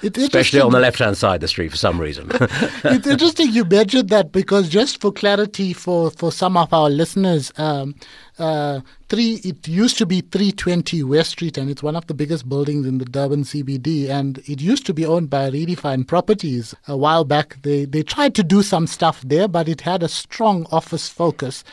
[0.02, 2.30] It's Especially on the left hand side of the street for some reason.
[2.32, 7.52] it's interesting you mentioned that because just for clarity for, for some of our listeners,
[7.58, 7.96] um,
[8.40, 8.80] uh,
[9.10, 12.88] three it used to be 320 West Street and it's one of the biggest buildings
[12.88, 17.24] in the Durban CBD and it used to be owned by Redefine Properties a while
[17.24, 17.62] back.
[17.62, 21.64] They they tried to do some stuff there, but it had a strong office focus,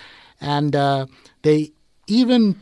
[0.40, 1.06] and uh,
[1.42, 1.72] they
[2.06, 2.56] even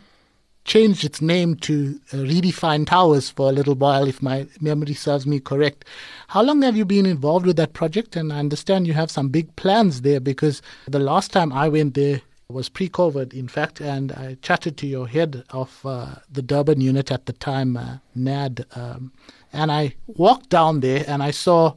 [0.69, 5.27] changed its name to uh, Redefine Towers for a little while, if my memory serves
[5.27, 5.87] me correct.
[6.29, 8.15] How long have you been involved with that project?
[8.17, 11.95] And I understand you have some big plans there because the last time I went
[11.95, 16.83] there was pre-COVID, in fact, and I chatted to your head of uh, the Durban
[16.83, 19.13] unit at the time, uh, Nad, um,
[19.53, 21.75] and I walked down there and I saw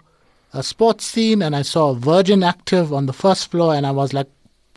[0.53, 4.27] a Sportscene and I saw Virgin Active on the first floor, and I was like,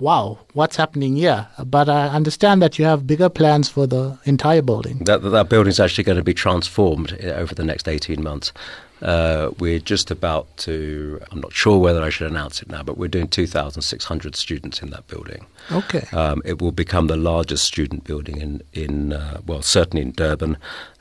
[0.05, 1.49] wow, what's happening here?
[1.65, 4.99] But I understand that you have bigger plans for the entire building.
[4.99, 8.53] That, that building is actually going to be transformed uh, over the next 18 months.
[9.01, 12.99] Uh, we're just about to, I'm not sure whether I should announce it now, but
[12.99, 15.47] we're doing 2,600 students in that building.
[15.73, 16.07] Okay.
[16.13, 20.59] Um, it will become the largest student building in, in uh, well, certainly in Durban.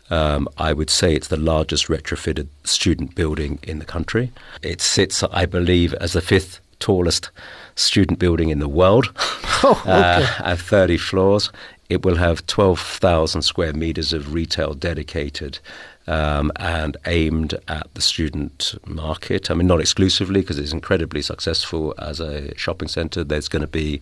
[0.09, 4.31] Um, I would say it's the largest retrofitted student building in the country.
[4.61, 7.31] It sits, I believe, as the fifth tallest
[7.75, 9.11] student building in the world
[9.63, 9.91] oh, okay.
[9.91, 11.51] uh, at 30 floors.
[11.89, 15.59] It will have 12,000 square meters of retail dedicated
[16.07, 19.49] um, and aimed at the student market.
[19.49, 23.23] I mean, not exclusively because it's incredibly successful as a shopping centre.
[23.23, 24.01] There's going to be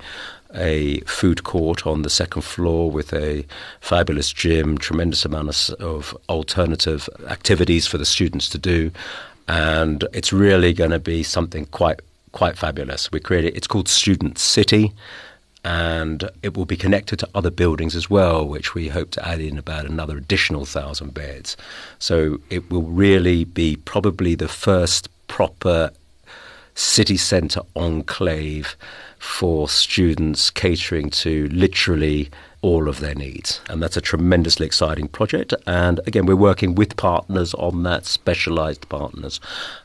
[0.55, 3.45] a food court on the second floor with a
[3.81, 8.91] fabulous gym, tremendous amount of, of alternative activities for the students to do,
[9.47, 11.99] and it's really going to be something quite
[12.31, 13.11] quite fabulous.
[13.11, 14.93] We created it's called Student City
[15.63, 19.39] and it will be connected to other buildings as well, which we hope to add
[19.39, 21.55] in about another additional thousand beds.
[21.99, 25.91] So it will really be probably the first proper
[26.73, 28.75] city centre enclave
[29.19, 33.61] for students catering to literally all of their needs.
[33.69, 35.53] And that's a tremendously exciting project.
[35.67, 39.39] And again, we're working with partners on that, specialised partners.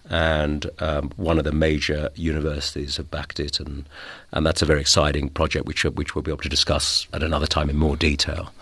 [0.09, 3.59] And um, one of the major universities have backed it.
[3.59, 3.89] And,
[4.31, 7.47] and that's a very exciting project, which, which we'll be able to discuss at another
[7.47, 8.53] time in more detail.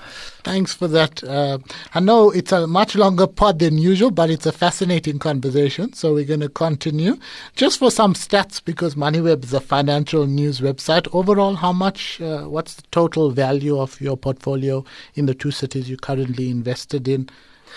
[0.43, 1.25] Thanks for that.
[1.25, 1.59] Uh,
[1.95, 5.93] I know it's a much longer pod than usual, but it's a fascinating conversation.
[5.95, 7.19] So we're going to continue.
[7.57, 11.09] Just for some stats, because MoneyWeb is a financial news website.
[11.13, 12.21] Overall, how much?
[12.21, 17.09] Uh, what's the total value of your portfolio in the two cities you currently invested
[17.09, 17.29] in?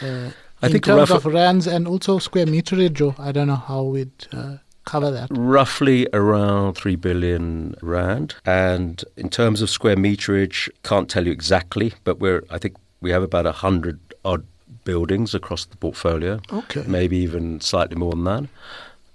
[0.01, 3.19] Uh, I in think terms rough, of rands and also square meterage.
[3.19, 5.27] I don't know how we'd uh, cover that?
[5.31, 8.35] Roughly around 3 billion rand.
[8.45, 13.11] And in terms of square meterage, can't tell you exactly, but we're, I think we
[13.11, 14.45] have about a 100 odd
[14.83, 16.39] buildings across the portfolio.
[16.51, 16.83] Okay.
[16.87, 18.43] Maybe even slightly more than that.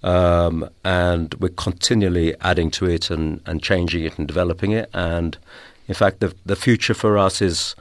[0.05, 4.91] Um, and we're continually adding to it and, and changing it and developing it.
[4.93, 5.39] And
[5.89, 7.75] in fact, the, the future for us is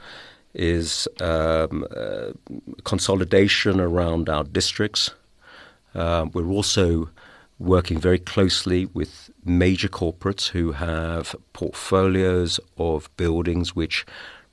[0.54, 2.32] is um, uh,
[2.84, 5.10] consolidation around our districts.
[5.94, 7.08] Uh, we're also
[7.58, 14.04] working very closely with major corporates who have portfolios of buildings which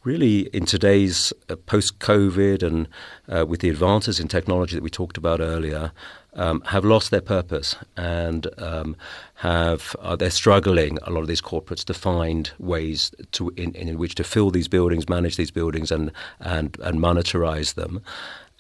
[0.04, 2.88] really in today's uh, post-COVID and
[3.28, 5.92] uh, with the advances in technology that we talked about earlier,
[6.34, 8.96] um, have lost their purpose and um,
[9.36, 10.98] have uh, they're struggling.
[11.04, 14.68] A lot of these corporates to find ways to in, in which to fill these
[14.68, 18.02] buildings, manage these buildings, and and and monetize them.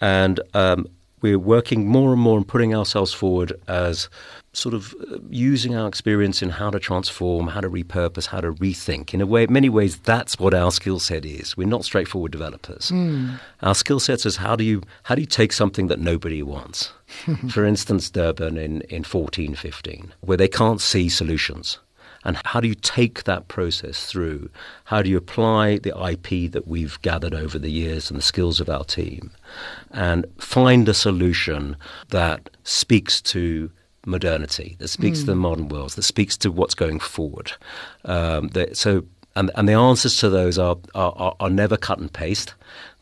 [0.01, 0.87] And um,
[1.21, 4.09] we're working more and more and putting ourselves forward as
[4.59, 8.53] sort of uh, using our experience in how to transform, how to repurpose, how to
[8.53, 9.13] rethink.
[9.13, 11.57] In a way, many ways, that's what our skill set is.
[11.57, 12.91] We're not straightforward developers.
[12.91, 13.39] Mm.
[13.61, 16.91] Our skill set is how do you how do you take something that nobody wants?
[17.49, 21.79] For instance, Durban in in fourteen fifteen, where they can't see solutions.
[22.25, 24.49] And how do you take that process through?
[24.85, 28.59] How do you apply the IP that we've gathered over the years and the skills
[28.59, 29.31] of our team
[29.91, 31.77] and find a solution
[32.09, 33.71] that speaks to
[34.05, 35.21] modernity, that speaks mm.
[35.21, 35.39] to the hmm.
[35.39, 37.53] modern world, that speaks to what's going forward?
[38.05, 39.03] Um, that, so,
[39.35, 42.53] and, and the answers to those are, are, are never cut and paste.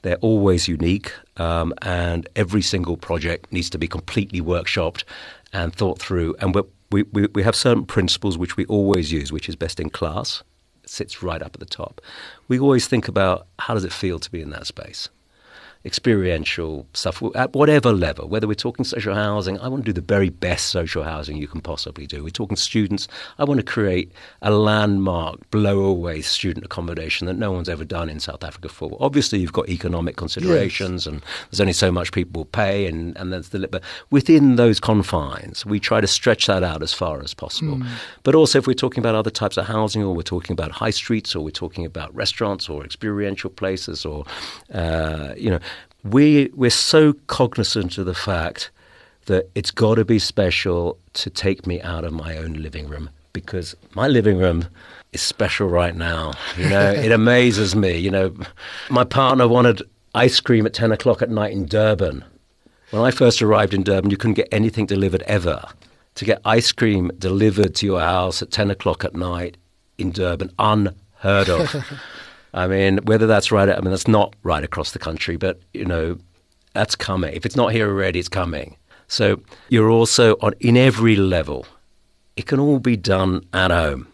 [0.01, 5.03] They're always unique, um, and every single project needs to be completely workshopped
[5.53, 6.35] and thought through.
[6.39, 6.55] And
[6.91, 10.43] we, we, we have certain principles which we always use, which is best in class.
[10.83, 12.01] It sits right up at the top.
[12.47, 15.09] We always think about how does it feel to be in that space
[15.87, 20.05] experiential stuff at whatever level, whether we're talking social housing, I want to do the
[20.05, 22.23] very best social housing you can possibly do.
[22.25, 23.07] We're talking students,
[23.39, 28.09] I want to create a landmark, blow away student accommodation that no one's ever done
[28.09, 28.97] in South Africa before.
[28.99, 31.07] Obviously, you've got economic considerations, yes.
[31.07, 34.81] and there's only so much people will pay, and, and that's the, but within those
[34.81, 37.77] confines, we try to stretch that out as far as possible.
[37.77, 37.87] Mm.
[38.23, 40.89] But also, if we're talking about other types of housing, or we're talking about high
[40.89, 44.25] streets, or we're talking about restaurants, or experiential places, or,
[44.73, 45.59] uh, you know,
[46.03, 48.71] we we're so cognizant of the fact
[49.25, 53.09] that it's got to be special to take me out of my own living room
[53.33, 54.65] because my living room
[55.13, 56.33] is special right now.
[56.57, 57.97] You know, it amazes me.
[57.97, 58.35] You know,
[58.89, 59.83] my partner wanted
[60.15, 62.23] ice cream at ten o'clock at night in Durban.
[62.91, 65.63] When I first arrived in Durban, you couldn't get anything delivered ever.
[66.15, 69.57] To get ice cream delivered to your house at ten o'clock at night
[69.97, 71.75] in Durban, unheard of.
[72.53, 75.85] I mean, whether that's right, I mean, that's not right across the country, but, you
[75.85, 76.17] know,
[76.73, 77.33] that's coming.
[77.33, 78.77] If it's not here already, it's coming.
[79.07, 81.65] So you're also on, in every level,
[82.35, 84.07] it can all be done at home.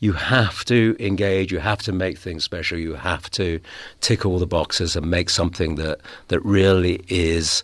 [0.00, 3.60] You have to engage, you have to make things special, you have to
[4.00, 7.62] tick all the boxes and make something that, that really is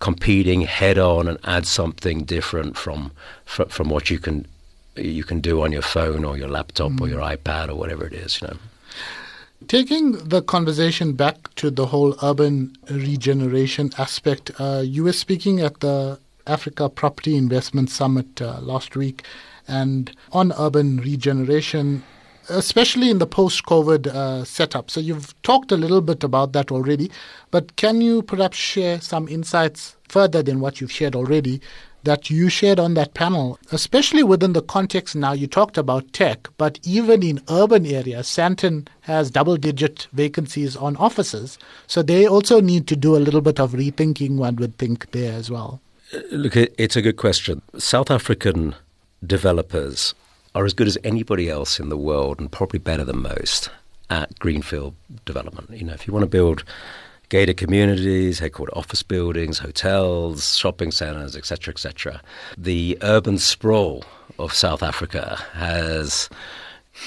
[0.00, 3.12] competing head on and add something different from,
[3.44, 4.46] from, from what you can,
[4.96, 7.00] you can do on your phone or your laptop mm.
[7.02, 8.56] or your iPad or whatever it is, you know.
[9.68, 15.80] Taking the conversation back to the whole urban regeneration aspect, uh, you were speaking at
[15.80, 19.24] the Africa Property Investment Summit uh, last week,
[19.66, 22.02] and on urban regeneration,
[22.50, 24.90] especially in the post-COVID uh, setup.
[24.90, 27.10] So you've talked a little bit about that already,
[27.50, 31.62] but can you perhaps share some insights further than what you've shared already
[32.04, 36.48] that you shared on that panel, especially within the context now you talked about tech,
[36.56, 41.58] but even in urban areas, Sandton has double digit vacancies on offices.
[41.86, 45.32] So they also need to do a little bit of rethinking, one would think, there
[45.32, 45.80] as well.
[46.12, 47.62] Uh, look, it's a good question.
[47.78, 48.74] South African
[49.26, 50.14] developers
[50.54, 53.70] are as good as anybody else in the world and probably better than most
[54.10, 55.70] at greenfield development.
[55.70, 56.64] You know, if you want to build
[57.34, 62.22] gated communities, headquarter office buildings, hotels, shopping centres, etc., etc.
[62.56, 64.04] The urban sprawl
[64.38, 66.28] of South Africa has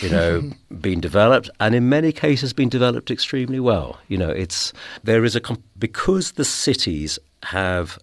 [0.02, 0.52] you know,
[0.82, 4.02] been developed, and in many cases been developed extremely well.
[4.10, 5.42] You know, it's there is a
[5.80, 7.98] because the cities have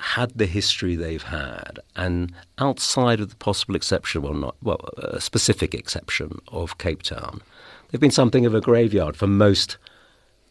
[0.00, 5.20] had the history they've had, and outside of the possible exception, well, not well, a
[5.20, 7.42] specific exception of Cape Town,
[7.90, 9.76] they've been something of a graveyard for most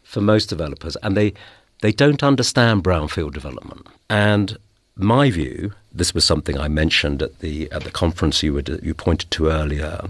[0.06, 1.34] for most developers, and they
[1.82, 3.86] they don't understand brownfield development.
[4.08, 4.56] And
[4.96, 8.94] my view, this was something I mentioned at the at the conference you were, you
[8.94, 10.08] pointed to earlier,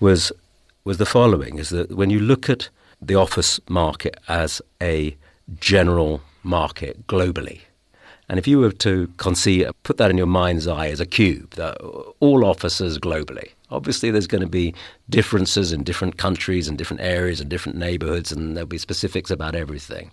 [0.00, 0.32] was
[0.84, 2.68] was the following: is that when you look at
[3.00, 5.16] the office market as a
[5.60, 7.60] general market globally,
[8.28, 11.50] and if you were to conceive, put that in your mind's eye as a cube,
[11.54, 11.76] that
[12.20, 14.74] all offices globally, obviously there's going to be
[15.08, 19.54] differences in different countries and different areas and different neighborhoods, and there'll be specifics about
[19.54, 20.10] everything.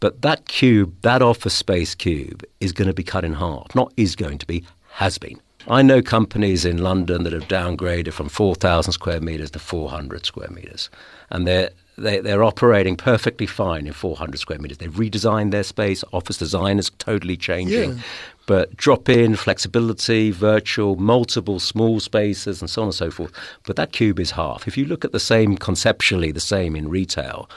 [0.00, 3.74] But that cube, that office space cube, is going to be cut in half.
[3.74, 5.40] Not is going to be, has been.
[5.68, 10.50] I know companies in London that have downgraded from 4,000 square meters to 400 square
[10.50, 10.90] meters.
[11.30, 14.78] And they're they, they're operating perfectly fine in 400 square meters.
[14.78, 16.04] They've redesigned their space.
[16.12, 17.92] Office design is totally changing.
[17.92, 18.02] Yeah.
[18.46, 23.32] But drop in, flexibility, virtual, multiple small spaces, and so on and so forth.
[23.64, 24.68] But that cube is half.
[24.68, 27.50] If you look at the same conceptually, the same in retail,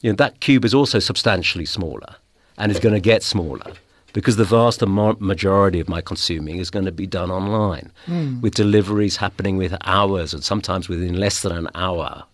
[0.00, 2.16] you know, that cube is also substantially smaller
[2.58, 3.72] and is going to get smaller
[4.12, 8.40] because the vast majority of my consuming is going to be done online mm.
[8.40, 12.24] with deliveries happening with hours and sometimes within less than an hour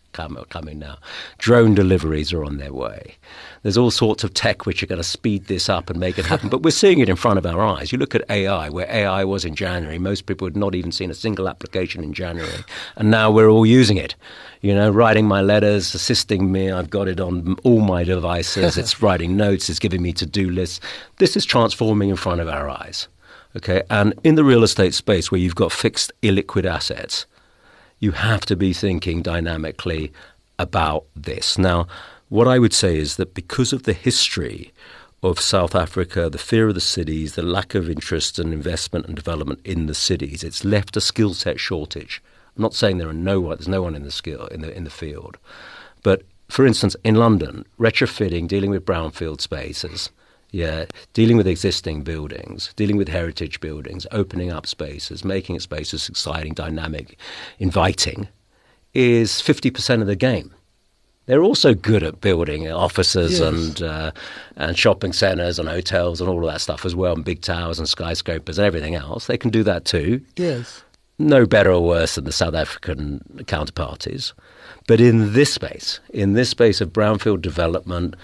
[0.51, 0.99] coming now.
[1.39, 3.17] Drone deliveries are on their way.
[3.63, 6.27] There's all sorts of tech which are going to speed this up and make it
[6.27, 6.49] happen.
[6.49, 7.93] but we're seeing it in front of our eyes.
[7.93, 11.11] You look at AI, where AI was in January, most people had not even seen
[11.11, 12.65] a single application in January.
[12.97, 14.15] And now we're all using it.
[14.61, 16.71] You know, writing my letters, assisting me.
[16.71, 18.77] I've got it on all my devices.
[18.77, 20.81] it's writing notes, it's giving me to do lists.
[21.19, 23.09] This is transforming in front of our eyes.
[23.57, 23.83] Okay.
[23.91, 27.27] And in the real estate space where you've got fixed illiquid assets,
[28.01, 30.13] you have to be thinking dynamically
[30.59, 31.59] about this.
[31.59, 31.87] Now,
[32.29, 34.73] what I would say is that because of the history
[35.23, 39.17] of South Africa, the fear of the cities, the lack of interest and investment and
[39.17, 42.23] development in the cities, it's left a skill set shortage.
[42.57, 44.77] I'm not saying there are no one, there's no one in the skill in the
[44.77, 45.39] in the field,
[46.03, 50.11] but for instance, in London, retrofitting, dealing with brownfield spaces,
[50.51, 56.55] yeah, dealing with existing buildings, dealing with heritage buildings, opening up spaces, making spaces exciting,
[56.55, 57.19] dynamic,
[57.59, 58.29] inviting,
[58.95, 60.55] is 50% of the game.
[61.27, 63.41] They're also good at building offices yes.
[63.41, 64.13] and uh,
[64.57, 67.79] and shopping centres and hotels and all of that stuff as well, and big towers
[67.79, 69.27] and skyscrapers and everything else.
[69.27, 70.23] They can do that too.
[70.37, 70.83] Yes.
[71.19, 74.33] No better or worse than the South African counterparties.
[74.87, 78.15] But in this space, in this space of brownfield development,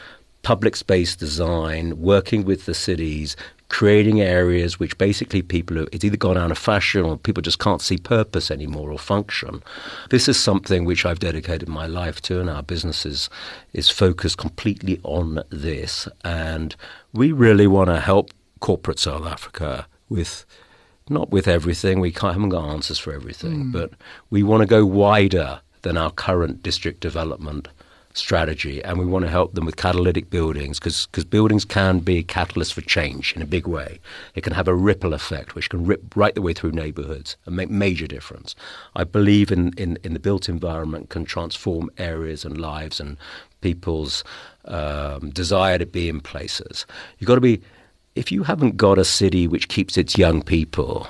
[0.44, 3.36] public space design, working with the cities,
[3.68, 7.58] creating areas which basically people are, it's either gone out of fashion or people just
[7.58, 9.62] can't see purpose anymore or function.
[10.10, 13.28] This is something which I've dedicated my life to, and our business is,
[13.72, 16.06] is focused completely on this.
[16.24, 16.76] And
[17.12, 18.30] we really want to help
[18.60, 20.46] corporate South Africa with
[21.10, 22.00] not with everything.
[22.00, 23.72] We haven't got answers for everything, mm.
[23.72, 23.90] but
[24.30, 27.68] we want to go wider than our current district development
[28.14, 32.22] strategy, and we want to help them with catalytic buildings because buildings can be a
[32.22, 33.98] catalyst for change in a big way.
[34.34, 37.56] It can have a ripple effect which can rip right the way through neighborhoods and
[37.56, 38.54] make major difference.
[38.94, 43.16] I believe in, in, in the built environment can transform areas and lives and
[43.60, 44.24] people's
[44.66, 46.86] um, desire to be in places.
[47.18, 47.60] You've got to be,
[48.14, 51.08] if you haven't got a city which keeps its young people,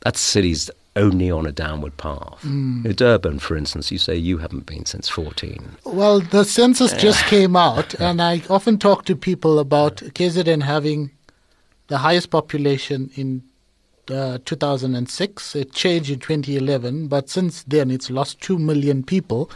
[0.00, 2.40] that city's only on a downward path.
[2.42, 2.94] Mm.
[2.94, 5.76] Durban, for instance, you say you haven't been since 14.
[5.84, 11.10] Well, the census just came out, and I often talk to people about KZN having
[11.86, 13.42] the highest population in
[14.10, 15.56] uh, 2006.
[15.56, 19.50] It changed in 2011, but since then it's lost 2 million people.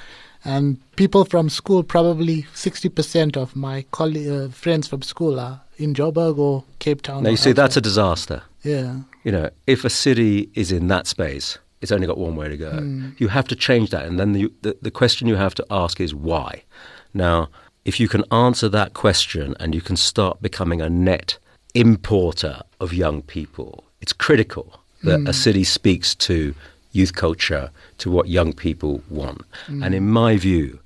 [0.45, 6.39] And people from school, probably 60% of my uh, friends from school are in Joburg
[6.39, 7.23] or Cape Town.
[7.23, 8.43] Now, you see, that's a disaster.
[8.63, 8.97] Yeah.
[9.25, 12.57] You know, if a city is in that space, it's only got one way to
[12.57, 12.73] go.
[12.73, 13.21] Mm.
[13.21, 16.01] You have to change that, and then the, the the question you have to ask
[16.01, 16.63] is why.
[17.15, 17.49] Now,
[17.85, 21.39] if you can answer that question and you can start becoming a net
[21.75, 25.29] importer of young people, it's critical that mm.
[25.29, 26.55] a city speaks to
[26.93, 29.43] youth culture, to what young people want.
[29.67, 29.85] Mm.
[29.85, 30.79] And in my view,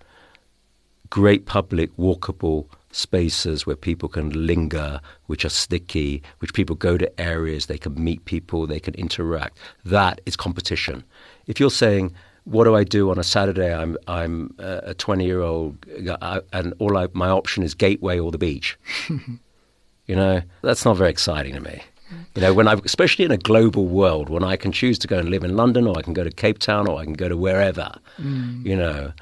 [1.10, 2.66] great public walkable
[2.96, 8.02] spaces where people can linger, which are sticky, which people go to areas, they can
[8.02, 9.58] meet people, they can interact.
[9.84, 11.04] That is competition.
[11.46, 13.74] If you're saying, what do I do on a Saturday?
[13.74, 15.84] I'm I'm a 20 year old,
[16.52, 18.78] and all I, my option is Gateway or the beach.
[19.08, 21.82] you know, that's not very exciting to me.
[22.36, 25.18] You know, when I, especially in a global world, when I can choose to go
[25.18, 27.28] and live in London, or I can go to Cape Town, or I can go
[27.28, 28.64] to wherever, mm.
[28.64, 29.12] you know,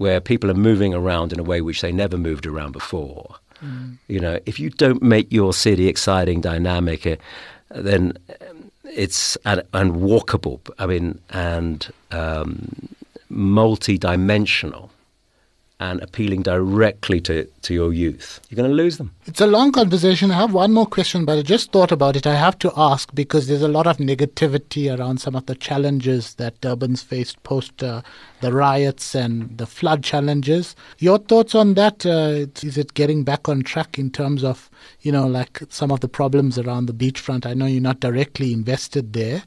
[0.00, 3.34] where people are moving around in a way which they never moved around before.
[3.62, 3.98] Mm.
[4.08, 7.16] You know, if you don't make your city exciting, dynamic, uh,
[7.68, 8.14] then
[8.84, 10.58] it's and, and, walkable.
[10.78, 12.88] I mean, and um,
[13.28, 14.90] multi-dimensional
[15.80, 19.12] and appealing directly to, to your youth, you're going to lose them.
[19.24, 20.30] It's a long conversation.
[20.30, 22.26] I have one more question, but I just thought about it.
[22.26, 26.34] I have to ask because there's a lot of negativity around some of the challenges
[26.34, 28.02] that Durban's faced post uh,
[28.42, 30.76] the riots and the flood challenges.
[30.98, 32.04] Your thoughts on that?
[32.04, 34.68] Uh, is it getting back on track in terms of,
[35.00, 37.46] you know, like some of the problems around the beachfront?
[37.46, 39.44] I know you're not directly invested there,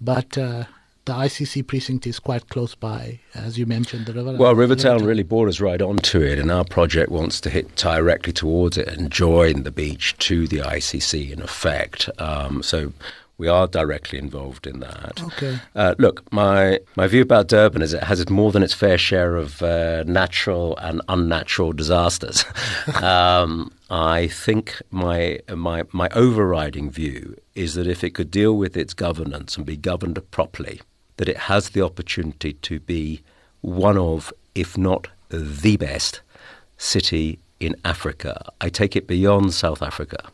[0.00, 0.64] but uh,
[1.06, 4.06] the ICC precinct is quite close by, as you mentioned.
[4.06, 4.36] The river.
[4.36, 8.76] Well, Rivertown really borders right onto it, and our project wants to hit directly towards
[8.76, 12.10] it and join the beach to the ICC in effect.
[12.18, 12.92] Um, so
[13.38, 15.22] we are directly involved in that.
[15.22, 15.58] Okay.
[15.76, 19.36] Uh, look, my my view about Durban is it has more than its fair share
[19.36, 22.44] of uh, natural and unnatural disasters.
[23.00, 28.76] um, I think my my my overriding view is that if it could deal with
[28.76, 30.80] its governance and be governed properly,
[31.16, 33.22] that it has the opportunity to be
[33.60, 36.20] one of, if not the best,
[36.76, 38.52] city in Africa.
[38.60, 40.30] I take it beyond South Africa.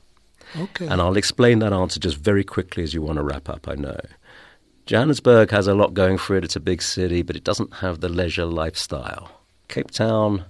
[0.56, 0.86] Okay.
[0.86, 3.74] And I'll explain that answer just very quickly as you want to wrap up, I
[3.74, 3.98] know.
[4.86, 6.44] Johannesburg has a lot going for it.
[6.44, 9.30] It's a big city, but it doesn't have the leisure lifestyle.
[9.68, 10.44] Cape Town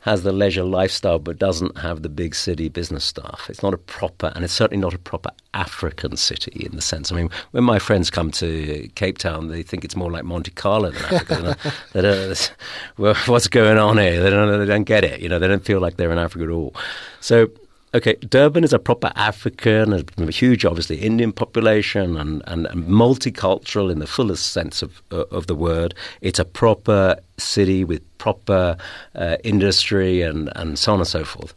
[0.00, 3.46] has the leisure lifestyle but doesn't have the big city business stuff.
[3.50, 7.12] It's not a proper, and it's certainly not a proper African city in the sense.
[7.12, 10.52] I mean, when my friends come to Cape Town, they think it's more like Monte
[10.52, 11.56] Carlo than Africa.
[11.92, 12.54] they don't,
[12.96, 14.22] well, what's going on here?
[14.22, 15.20] They don't, they don't get it.
[15.20, 16.74] You know, they don't feel like they're in Africa at all.
[17.20, 17.50] So
[17.92, 23.98] Okay, Durban is a proper African, a huge, obviously, Indian population and, and, multicultural in
[23.98, 25.92] the fullest sense of, uh, of the word.
[26.20, 28.76] It's a proper city with proper
[29.16, 31.52] uh, industry and, and so on and so forth.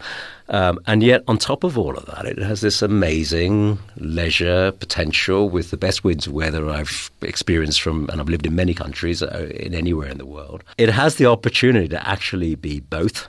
[0.50, 5.50] Um, and yet, on top of all of that, it has this amazing leisure potential
[5.50, 9.22] with the best winds of weather I've experienced from, and I've lived in many countries,
[9.22, 10.64] uh, in anywhere in the world.
[10.80, 13.28] It has the opportunity to actually be both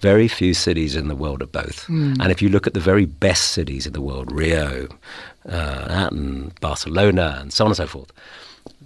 [0.00, 1.86] very few cities in the world are both.
[1.86, 2.20] Mm.
[2.20, 4.88] And if you look at the very best cities in the world, Rio,
[5.48, 8.12] uh, and Barcelona, and so on and so forth,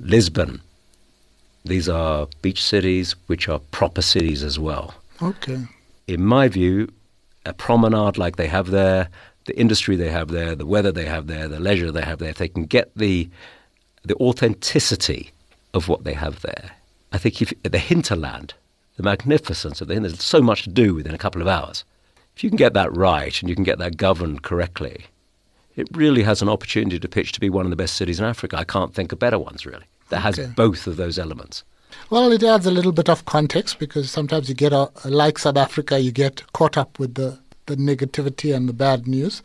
[0.01, 0.61] Lisbon,
[1.65, 4.95] these are beach cities which are proper cities as well.
[5.21, 5.59] Okay.
[6.07, 6.89] In my view,
[7.45, 9.09] a promenade like they have there,
[9.47, 12.31] the industry they have there, the weather they have there, the leisure they have there,
[12.31, 13.29] if they can get the
[14.03, 15.31] the authenticity
[15.75, 16.71] of what they have there,
[17.13, 18.55] I think if the hinterland
[19.01, 20.03] the magnificence of the thing.
[20.03, 21.85] There's so much to do within a couple of hours.
[22.37, 25.07] If you can get that right and you can get that governed correctly,
[25.77, 28.27] it really has an opportunity to pitch to be one of the best cities in
[28.27, 28.59] Africa.
[28.59, 30.43] I can't think of better ones, really, that okay.
[30.43, 31.65] has both of those elements.
[32.11, 35.57] Well, it adds a little bit of context because sometimes you get, a, like South
[35.57, 39.43] Africa, you get caught up with the, the negativity and the bad news.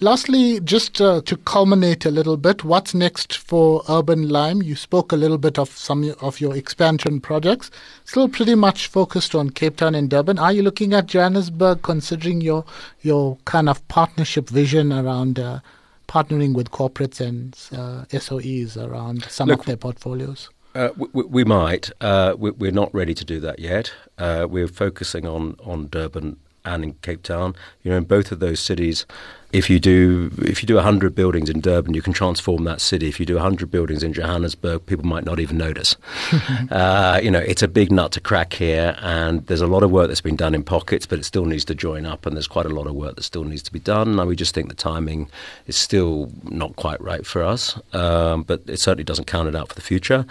[0.00, 4.62] Lastly, just uh, to culminate a little bit, what's next for Urban Lime?
[4.62, 7.72] You spoke a little bit of some of your expansion projects.
[8.04, 10.38] Still pretty much focused on Cape Town and Durban.
[10.38, 12.64] Are you looking at Johannesburg, considering your
[13.02, 15.58] your kind of partnership vision around uh,
[16.06, 20.48] partnering with corporates and uh, SOEs around some Look, of their portfolios?
[20.76, 21.90] Uh, we, we, might.
[22.00, 23.92] Uh, we, are not ready to do that yet.
[24.16, 27.56] Uh, we're focusing on, on Durban and in Cape Town.
[27.82, 29.06] You know, in both of those cities,
[29.50, 33.08] if you do if you do 100 buildings in Durban, you can transform that city.
[33.08, 35.96] If you do 100 buildings in Johannesburg, people might not even notice.
[36.70, 39.90] uh, you know, it's a big nut to crack here, and there's a lot of
[39.90, 42.46] work that's been done in pockets, but it still needs to join up, and there's
[42.46, 44.18] quite a lot of work that still needs to be done.
[44.18, 45.30] And we just think the timing
[45.66, 49.68] is still not quite right for us, um, but it certainly doesn't count it out
[49.68, 50.26] for the future.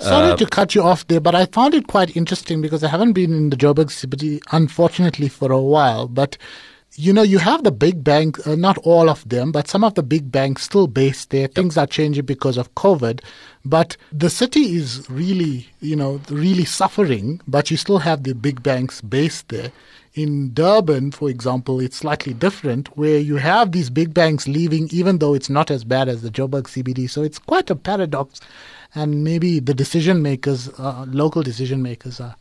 [0.00, 2.88] Sorry uh, to cut you off there, but I found it quite interesting because I
[2.88, 6.08] haven't been in the Joburg city, unfortunately, for a while.
[6.08, 6.36] But
[6.96, 9.94] you know, you have the big banks, uh, not all of them, but some of
[9.94, 11.42] the big banks still based there.
[11.42, 11.54] Yep.
[11.54, 13.20] Things are changing because of COVID.
[13.64, 18.62] But the city is really, you know, really suffering, but you still have the big
[18.62, 19.72] banks based there.
[20.14, 25.18] In Durban, for example, it's slightly different, where you have these big banks leaving, even
[25.18, 27.10] though it's not as bad as the Joburg CBD.
[27.10, 28.40] So it's quite a paradox.
[28.94, 32.36] And maybe the decision makers, uh, local decision makers, are,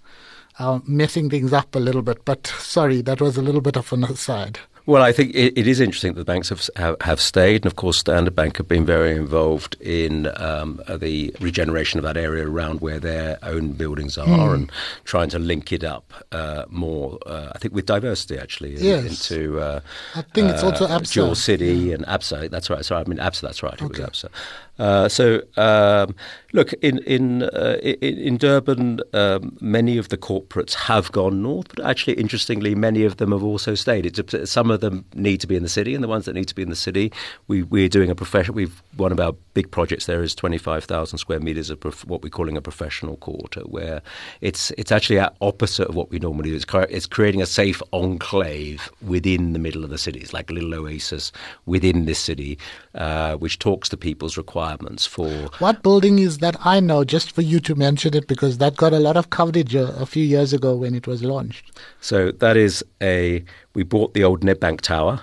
[0.59, 2.23] are messing things up a little bit.
[2.25, 4.59] But sorry, that was a little bit of an aside.
[4.87, 7.65] Well, I think it, it is interesting that the banks have, have, have stayed, and
[7.65, 12.47] of course, Standard Bank have been very involved in um, the regeneration of that area
[12.47, 14.53] around where their own buildings are, mm.
[14.53, 14.71] and
[15.03, 17.17] trying to link it up uh, more.
[17.25, 19.31] Uh, I think with DiverCity actually yes.
[19.31, 19.59] into.
[19.59, 19.79] Uh,
[20.13, 21.11] I think it's also uh, ABSA.
[21.11, 21.95] Jewel City yeah.
[21.95, 22.51] and ABSA.
[22.51, 22.85] That's right.
[22.85, 23.41] Sorry, I mean ABSA.
[23.41, 23.73] That's right.
[23.73, 24.03] It okay.
[24.03, 24.29] was ABSA.
[24.77, 26.13] Uh, so, um,
[26.51, 31.67] look, in in, uh, in, in Durban, um, many of the corporates have gone north,
[31.69, 34.05] but actually, interestingly, many of them have also stayed.
[34.05, 36.49] It's, some of them need to be in the city, and the ones that need
[36.49, 37.13] to be in the city,
[37.47, 38.53] we, we're doing a profession.
[38.53, 42.05] We've one of our big projects there is twenty five thousand square meters of prof-
[42.05, 44.01] what we're calling a professional quarter, where
[44.41, 46.55] it's it's actually at opposite of what we normally do.
[46.57, 50.19] It's, it's creating a safe enclave within the middle of the city.
[50.19, 51.31] It's like a little oasis
[51.65, 52.57] within this city,
[52.93, 55.49] uh, which talks to people's requirements requirements for.
[55.59, 56.55] What building is that?
[56.65, 59.75] I know, just for you to mention it, because that got a lot of coverage
[59.75, 61.71] a, a few years ago when it was launched.
[62.01, 63.43] So that is a.
[63.73, 65.21] We bought the old Nedbank Tower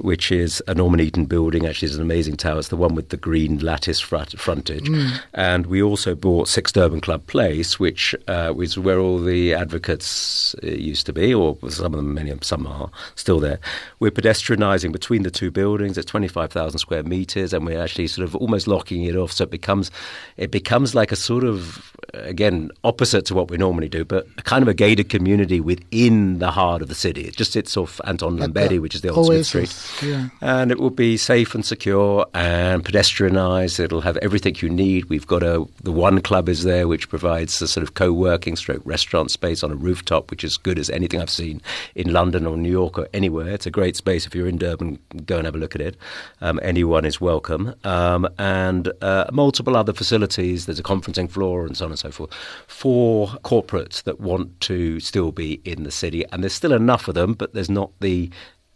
[0.00, 1.66] which is a Norman Eaton building.
[1.66, 2.58] Actually, it's an amazing tower.
[2.58, 4.84] It's the one with the green lattice front, frontage.
[4.84, 5.20] Mm.
[5.34, 10.54] And we also bought Six Durban Club Place, which uh, was where all the advocates
[10.62, 13.58] uh, used to be, or some of them, many of them, some are still there.
[13.98, 15.98] We're pedestrianising between the two buildings.
[15.98, 19.32] It's 25,000 square metres, and we're actually sort of almost locking it off.
[19.32, 19.90] So it becomes,
[20.36, 24.42] it becomes like a sort of, again, opposite to what we normally do, but a
[24.42, 27.22] kind of a gated community within the heart of the city.
[27.22, 29.68] It just sits off Anton Lembede, which is the old Smith Street.
[30.02, 30.28] Yeah.
[30.40, 33.80] And it will be safe and secure and pedestrianised.
[33.80, 35.06] It'll have everything you need.
[35.06, 38.82] We've got a the one club is there, which provides a sort of co-working stroke
[38.84, 41.60] restaurant space on a rooftop, which is good as anything I've seen
[41.94, 43.48] in London or New York or anywhere.
[43.48, 44.26] It's a great space.
[44.26, 45.96] If you're in Durban, go and have a look at it.
[46.40, 47.74] Um, anyone is welcome.
[47.84, 50.66] Um, and uh, multiple other facilities.
[50.66, 52.32] There's a conferencing floor and so on and so forth
[52.66, 56.24] for corporates that want to still be in the city.
[56.32, 58.30] And there's still enough of them, but there's not the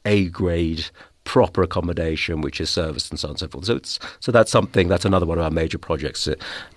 [0.05, 0.87] a grade
[1.25, 3.65] proper accommodation, which is serviced and so on and so forth.
[3.65, 6.29] So it's so that's something that's another one of our major projects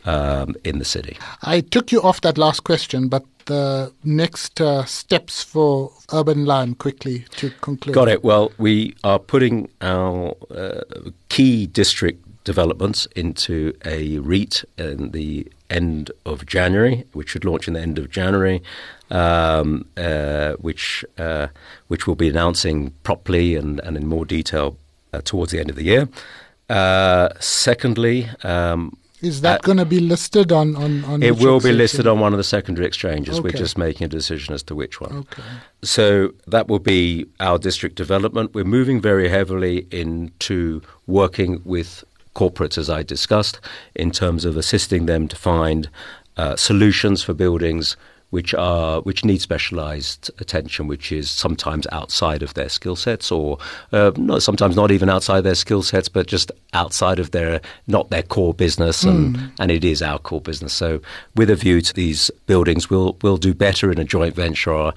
[0.05, 1.17] um, in the city.
[1.43, 6.75] I took you off that last question, but the next uh, steps for Urban Lime
[6.75, 7.95] quickly to conclude.
[7.95, 8.23] Got it.
[8.23, 10.81] Well, we are putting our uh,
[11.29, 17.73] key district developments into a REIT in the end of January, which should launch in
[17.73, 18.61] the end of January,
[19.11, 21.47] um, uh, which uh,
[21.87, 24.77] which we'll be announcing properly and, and in more detail
[25.13, 26.09] uh, towards the end of the year.
[26.69, 31.59] Uh, secondly, um, is that uh, going to be listed on on, on It will
[31.59, 33.39] be listed on one of the secondary exchanges.
[33.39, 33.43] Okay.
[33.45, 35.17] We're just making a decision as to which one.
[35.17, 35.43] Okay.
[35.81, 38.53] So that will be our district development.
[38.53, 42.03] We're moving very heavily into working with
[42.37, 43.59] corporates, as I discussed,
[43.95, 45.89] in terms of assisting them to find
[46.37, 47.97] uh, solutions for buildings
[48.29, 53.57] which are which need specialised attention, which is sometimes outside of their skill sets, or
[53.93, 58.09] uh, not, sometimes not even outside their skill sets, but just outside of their not
[58.09, 59.51] their core business, and mm.
[59.59, 60.73] and it is our core business.
[60.73, 61.01] So,
[61.35, 64.91] with a view to these buildings, we'll we'll do better in a joint venture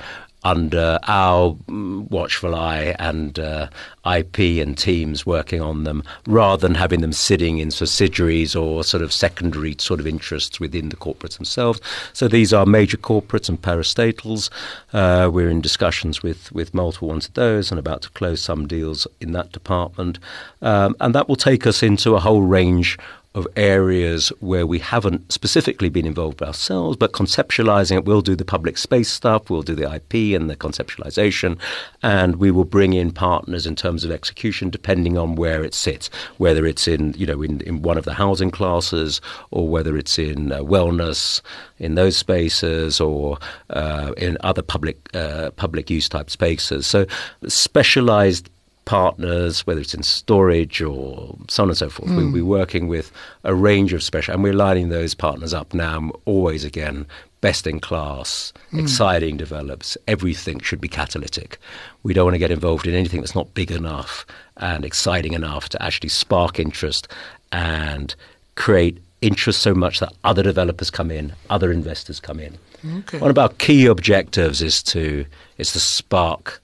[0.45, 3.69] under our mm, watchful eye and uh,
[4.07, 9.03] IP and teams working on them, rather than having them sitting in subsidiaries or sort
[9.03, 11.81] of secondary sort of interests within the corporates themselves.
[12.13, 14.51] So these are major corporates and parastatals.
[14.93, 18.67] Uh, we're in discussions with with multiple ones of those and about to close some
[18.67, 20.19] deals in that department,
[20.63, 22.99] um, and that will take us into a whole range
[23.35, 28.05] of areas where we haven't specifically been involved ourselves, but conceptualizing it.
[28.05, 31.57] We'll do the public space stuff, we'll do the IP and the conceptualization,
[32.03, 36.11] and we will bring in partners in terms of execution depending on where it sits,
[36.39, 39.21] whether it's in, you know, in, in one of the housing classes
[39.53, 41.41] or whether it's in uh, wellness
[41.79, 43.39] in those spaces or
[43.71, 46.85] uh, in other public uh, public use type spaces.
[46.87, 47.07] So
[47.47, 48.51] specialized
[48.91, 52.11] partners, whether it's in storage or so on and so forth.
[52.11, 52.17] Mm.
[52.17, 53.13] We'll be working with
[53.45, 56.11] a range of special, and we're lining those partners up now.
[56.25, 57.07] Always again,
[57.41, 58.81] best in class, mm.
[58.81, 59.97] exciting develops.
[60.09, 61.59] Everything should be catalytic.
[62.03, 64.27] We don't want to get involved in anything that's not big enough
[64.57, 67.07] and exciting enough to actually spark interest
[67.53, 68.17] and
[68.57, 72.59] create interest so much that other developers come in, other investors come in.
[72.99, 73.19] Okay.
[73.21, 75.27] One of our key objectives is to
[75.59, 76.61] is to spark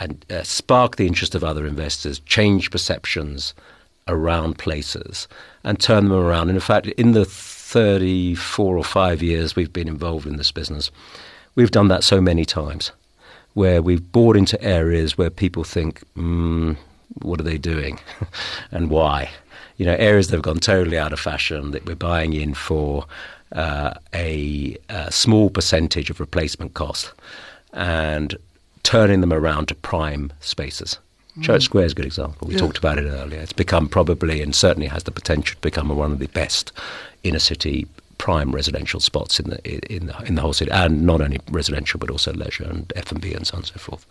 [0.00, 3.54] and uh, spark the interest of other investors, change perceptions
[4.08, 5.28] around places,
[5.62, 6.48] and turn them around.
[6.48, 10.90] And in fact, in the 34 or 5 years we've been involved in this business,
[11.54, 12.90] we've done that so many times
[13.54, 16.76] where we've bought into areas where people think, mm,
[17.22, 18.00] what are they doing
[18.70, 19.30] and why?
[19.76, 23.06] You know, areas that have gone totally out of fashion that we're buying in for
[23.52, 27.12] uh, a, a small percentage of replacement cost
[27.72, 28.36] and
[28.82, 30.98] turning them around to prime spaces.
[31.38, 31.42] Mm.
[31.42, 32.48] Church Square is a good example.
[32.48, 32.60] We yeah.
[32.60, 33.40] talked about it earlier.
[33.40, 36.72] It's become probably and certainly has the potential to become one of the best
[37.22, 37.86] inner city
[38.18, 41.98] prime residential spots in the in the, in the whole city, and not only residential
[41.98, 44.06] but also leisure and F and B and so on and so forth.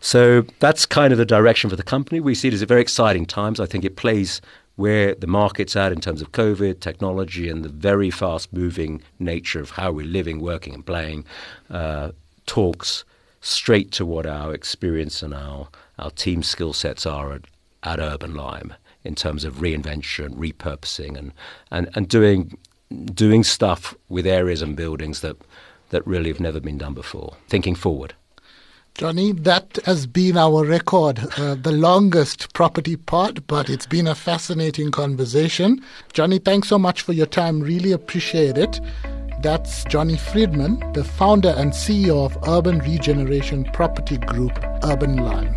[0.00, 2.20] So that's kind of the direction for the company.
[2.20, 3.58] We see it as a very exciting times.
[3.58, 4.40] I think it plays
[4.76, 9.58] where the market's at in terms of COVID, technology, and the very fast moving nature
[9.58, 11.24] of how we're living, working, and playing,
[11.70, 12.12] uh,
[12.44, 13.04] talks
[13.46, 15.68] straight to what our experience and our,
[15.98, 17.42] our team skill sets are at,
[17.82, 18.74] at Urban Lime
[19.04, 21.32] in terms of reinvention, repurposing, and,
[21.70, 22.58] and, and doing,
[23.14, 25.36] doing stuff with areas and buildings that,
[25.90, 28.14] that really have never been done before, thinking forward.
[28.94, 34.14] Jonny, that has been our record, uh, the longest property part, but it's been a
[34.14, 35.84] fascinating conversation.
[36.14, 37.60] Jonny, thanks so much for your time.
[37.60, 38.80] Really appreciate it.
[39.46, 45.54] That's Jonny Friedman, the founder and CEO of urban regeneration property group Urban Lime.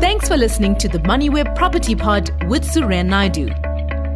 [0.00, 3.52] Thanks for listening to the MoneyWeb Property Pod with Suren Naidoo.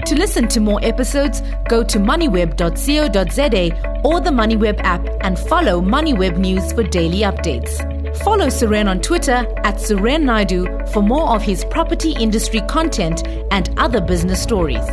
[0.06, 6.38] To listen to more episodes, go to moneyweb.co.za or the MoneyWeb app and follow MoneyWeb
[6.38, 7.76] News for daily updates.
[8.24, 13.68] Follow Suren on Twitter at Suren Naidoo for more of his property industry content and
[13.76, 14.88] other business stories.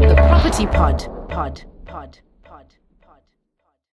[0.00, 1.28] The Property Pod.
[1.28, 1.64] Pod.
[1.84, 2.20] Pod.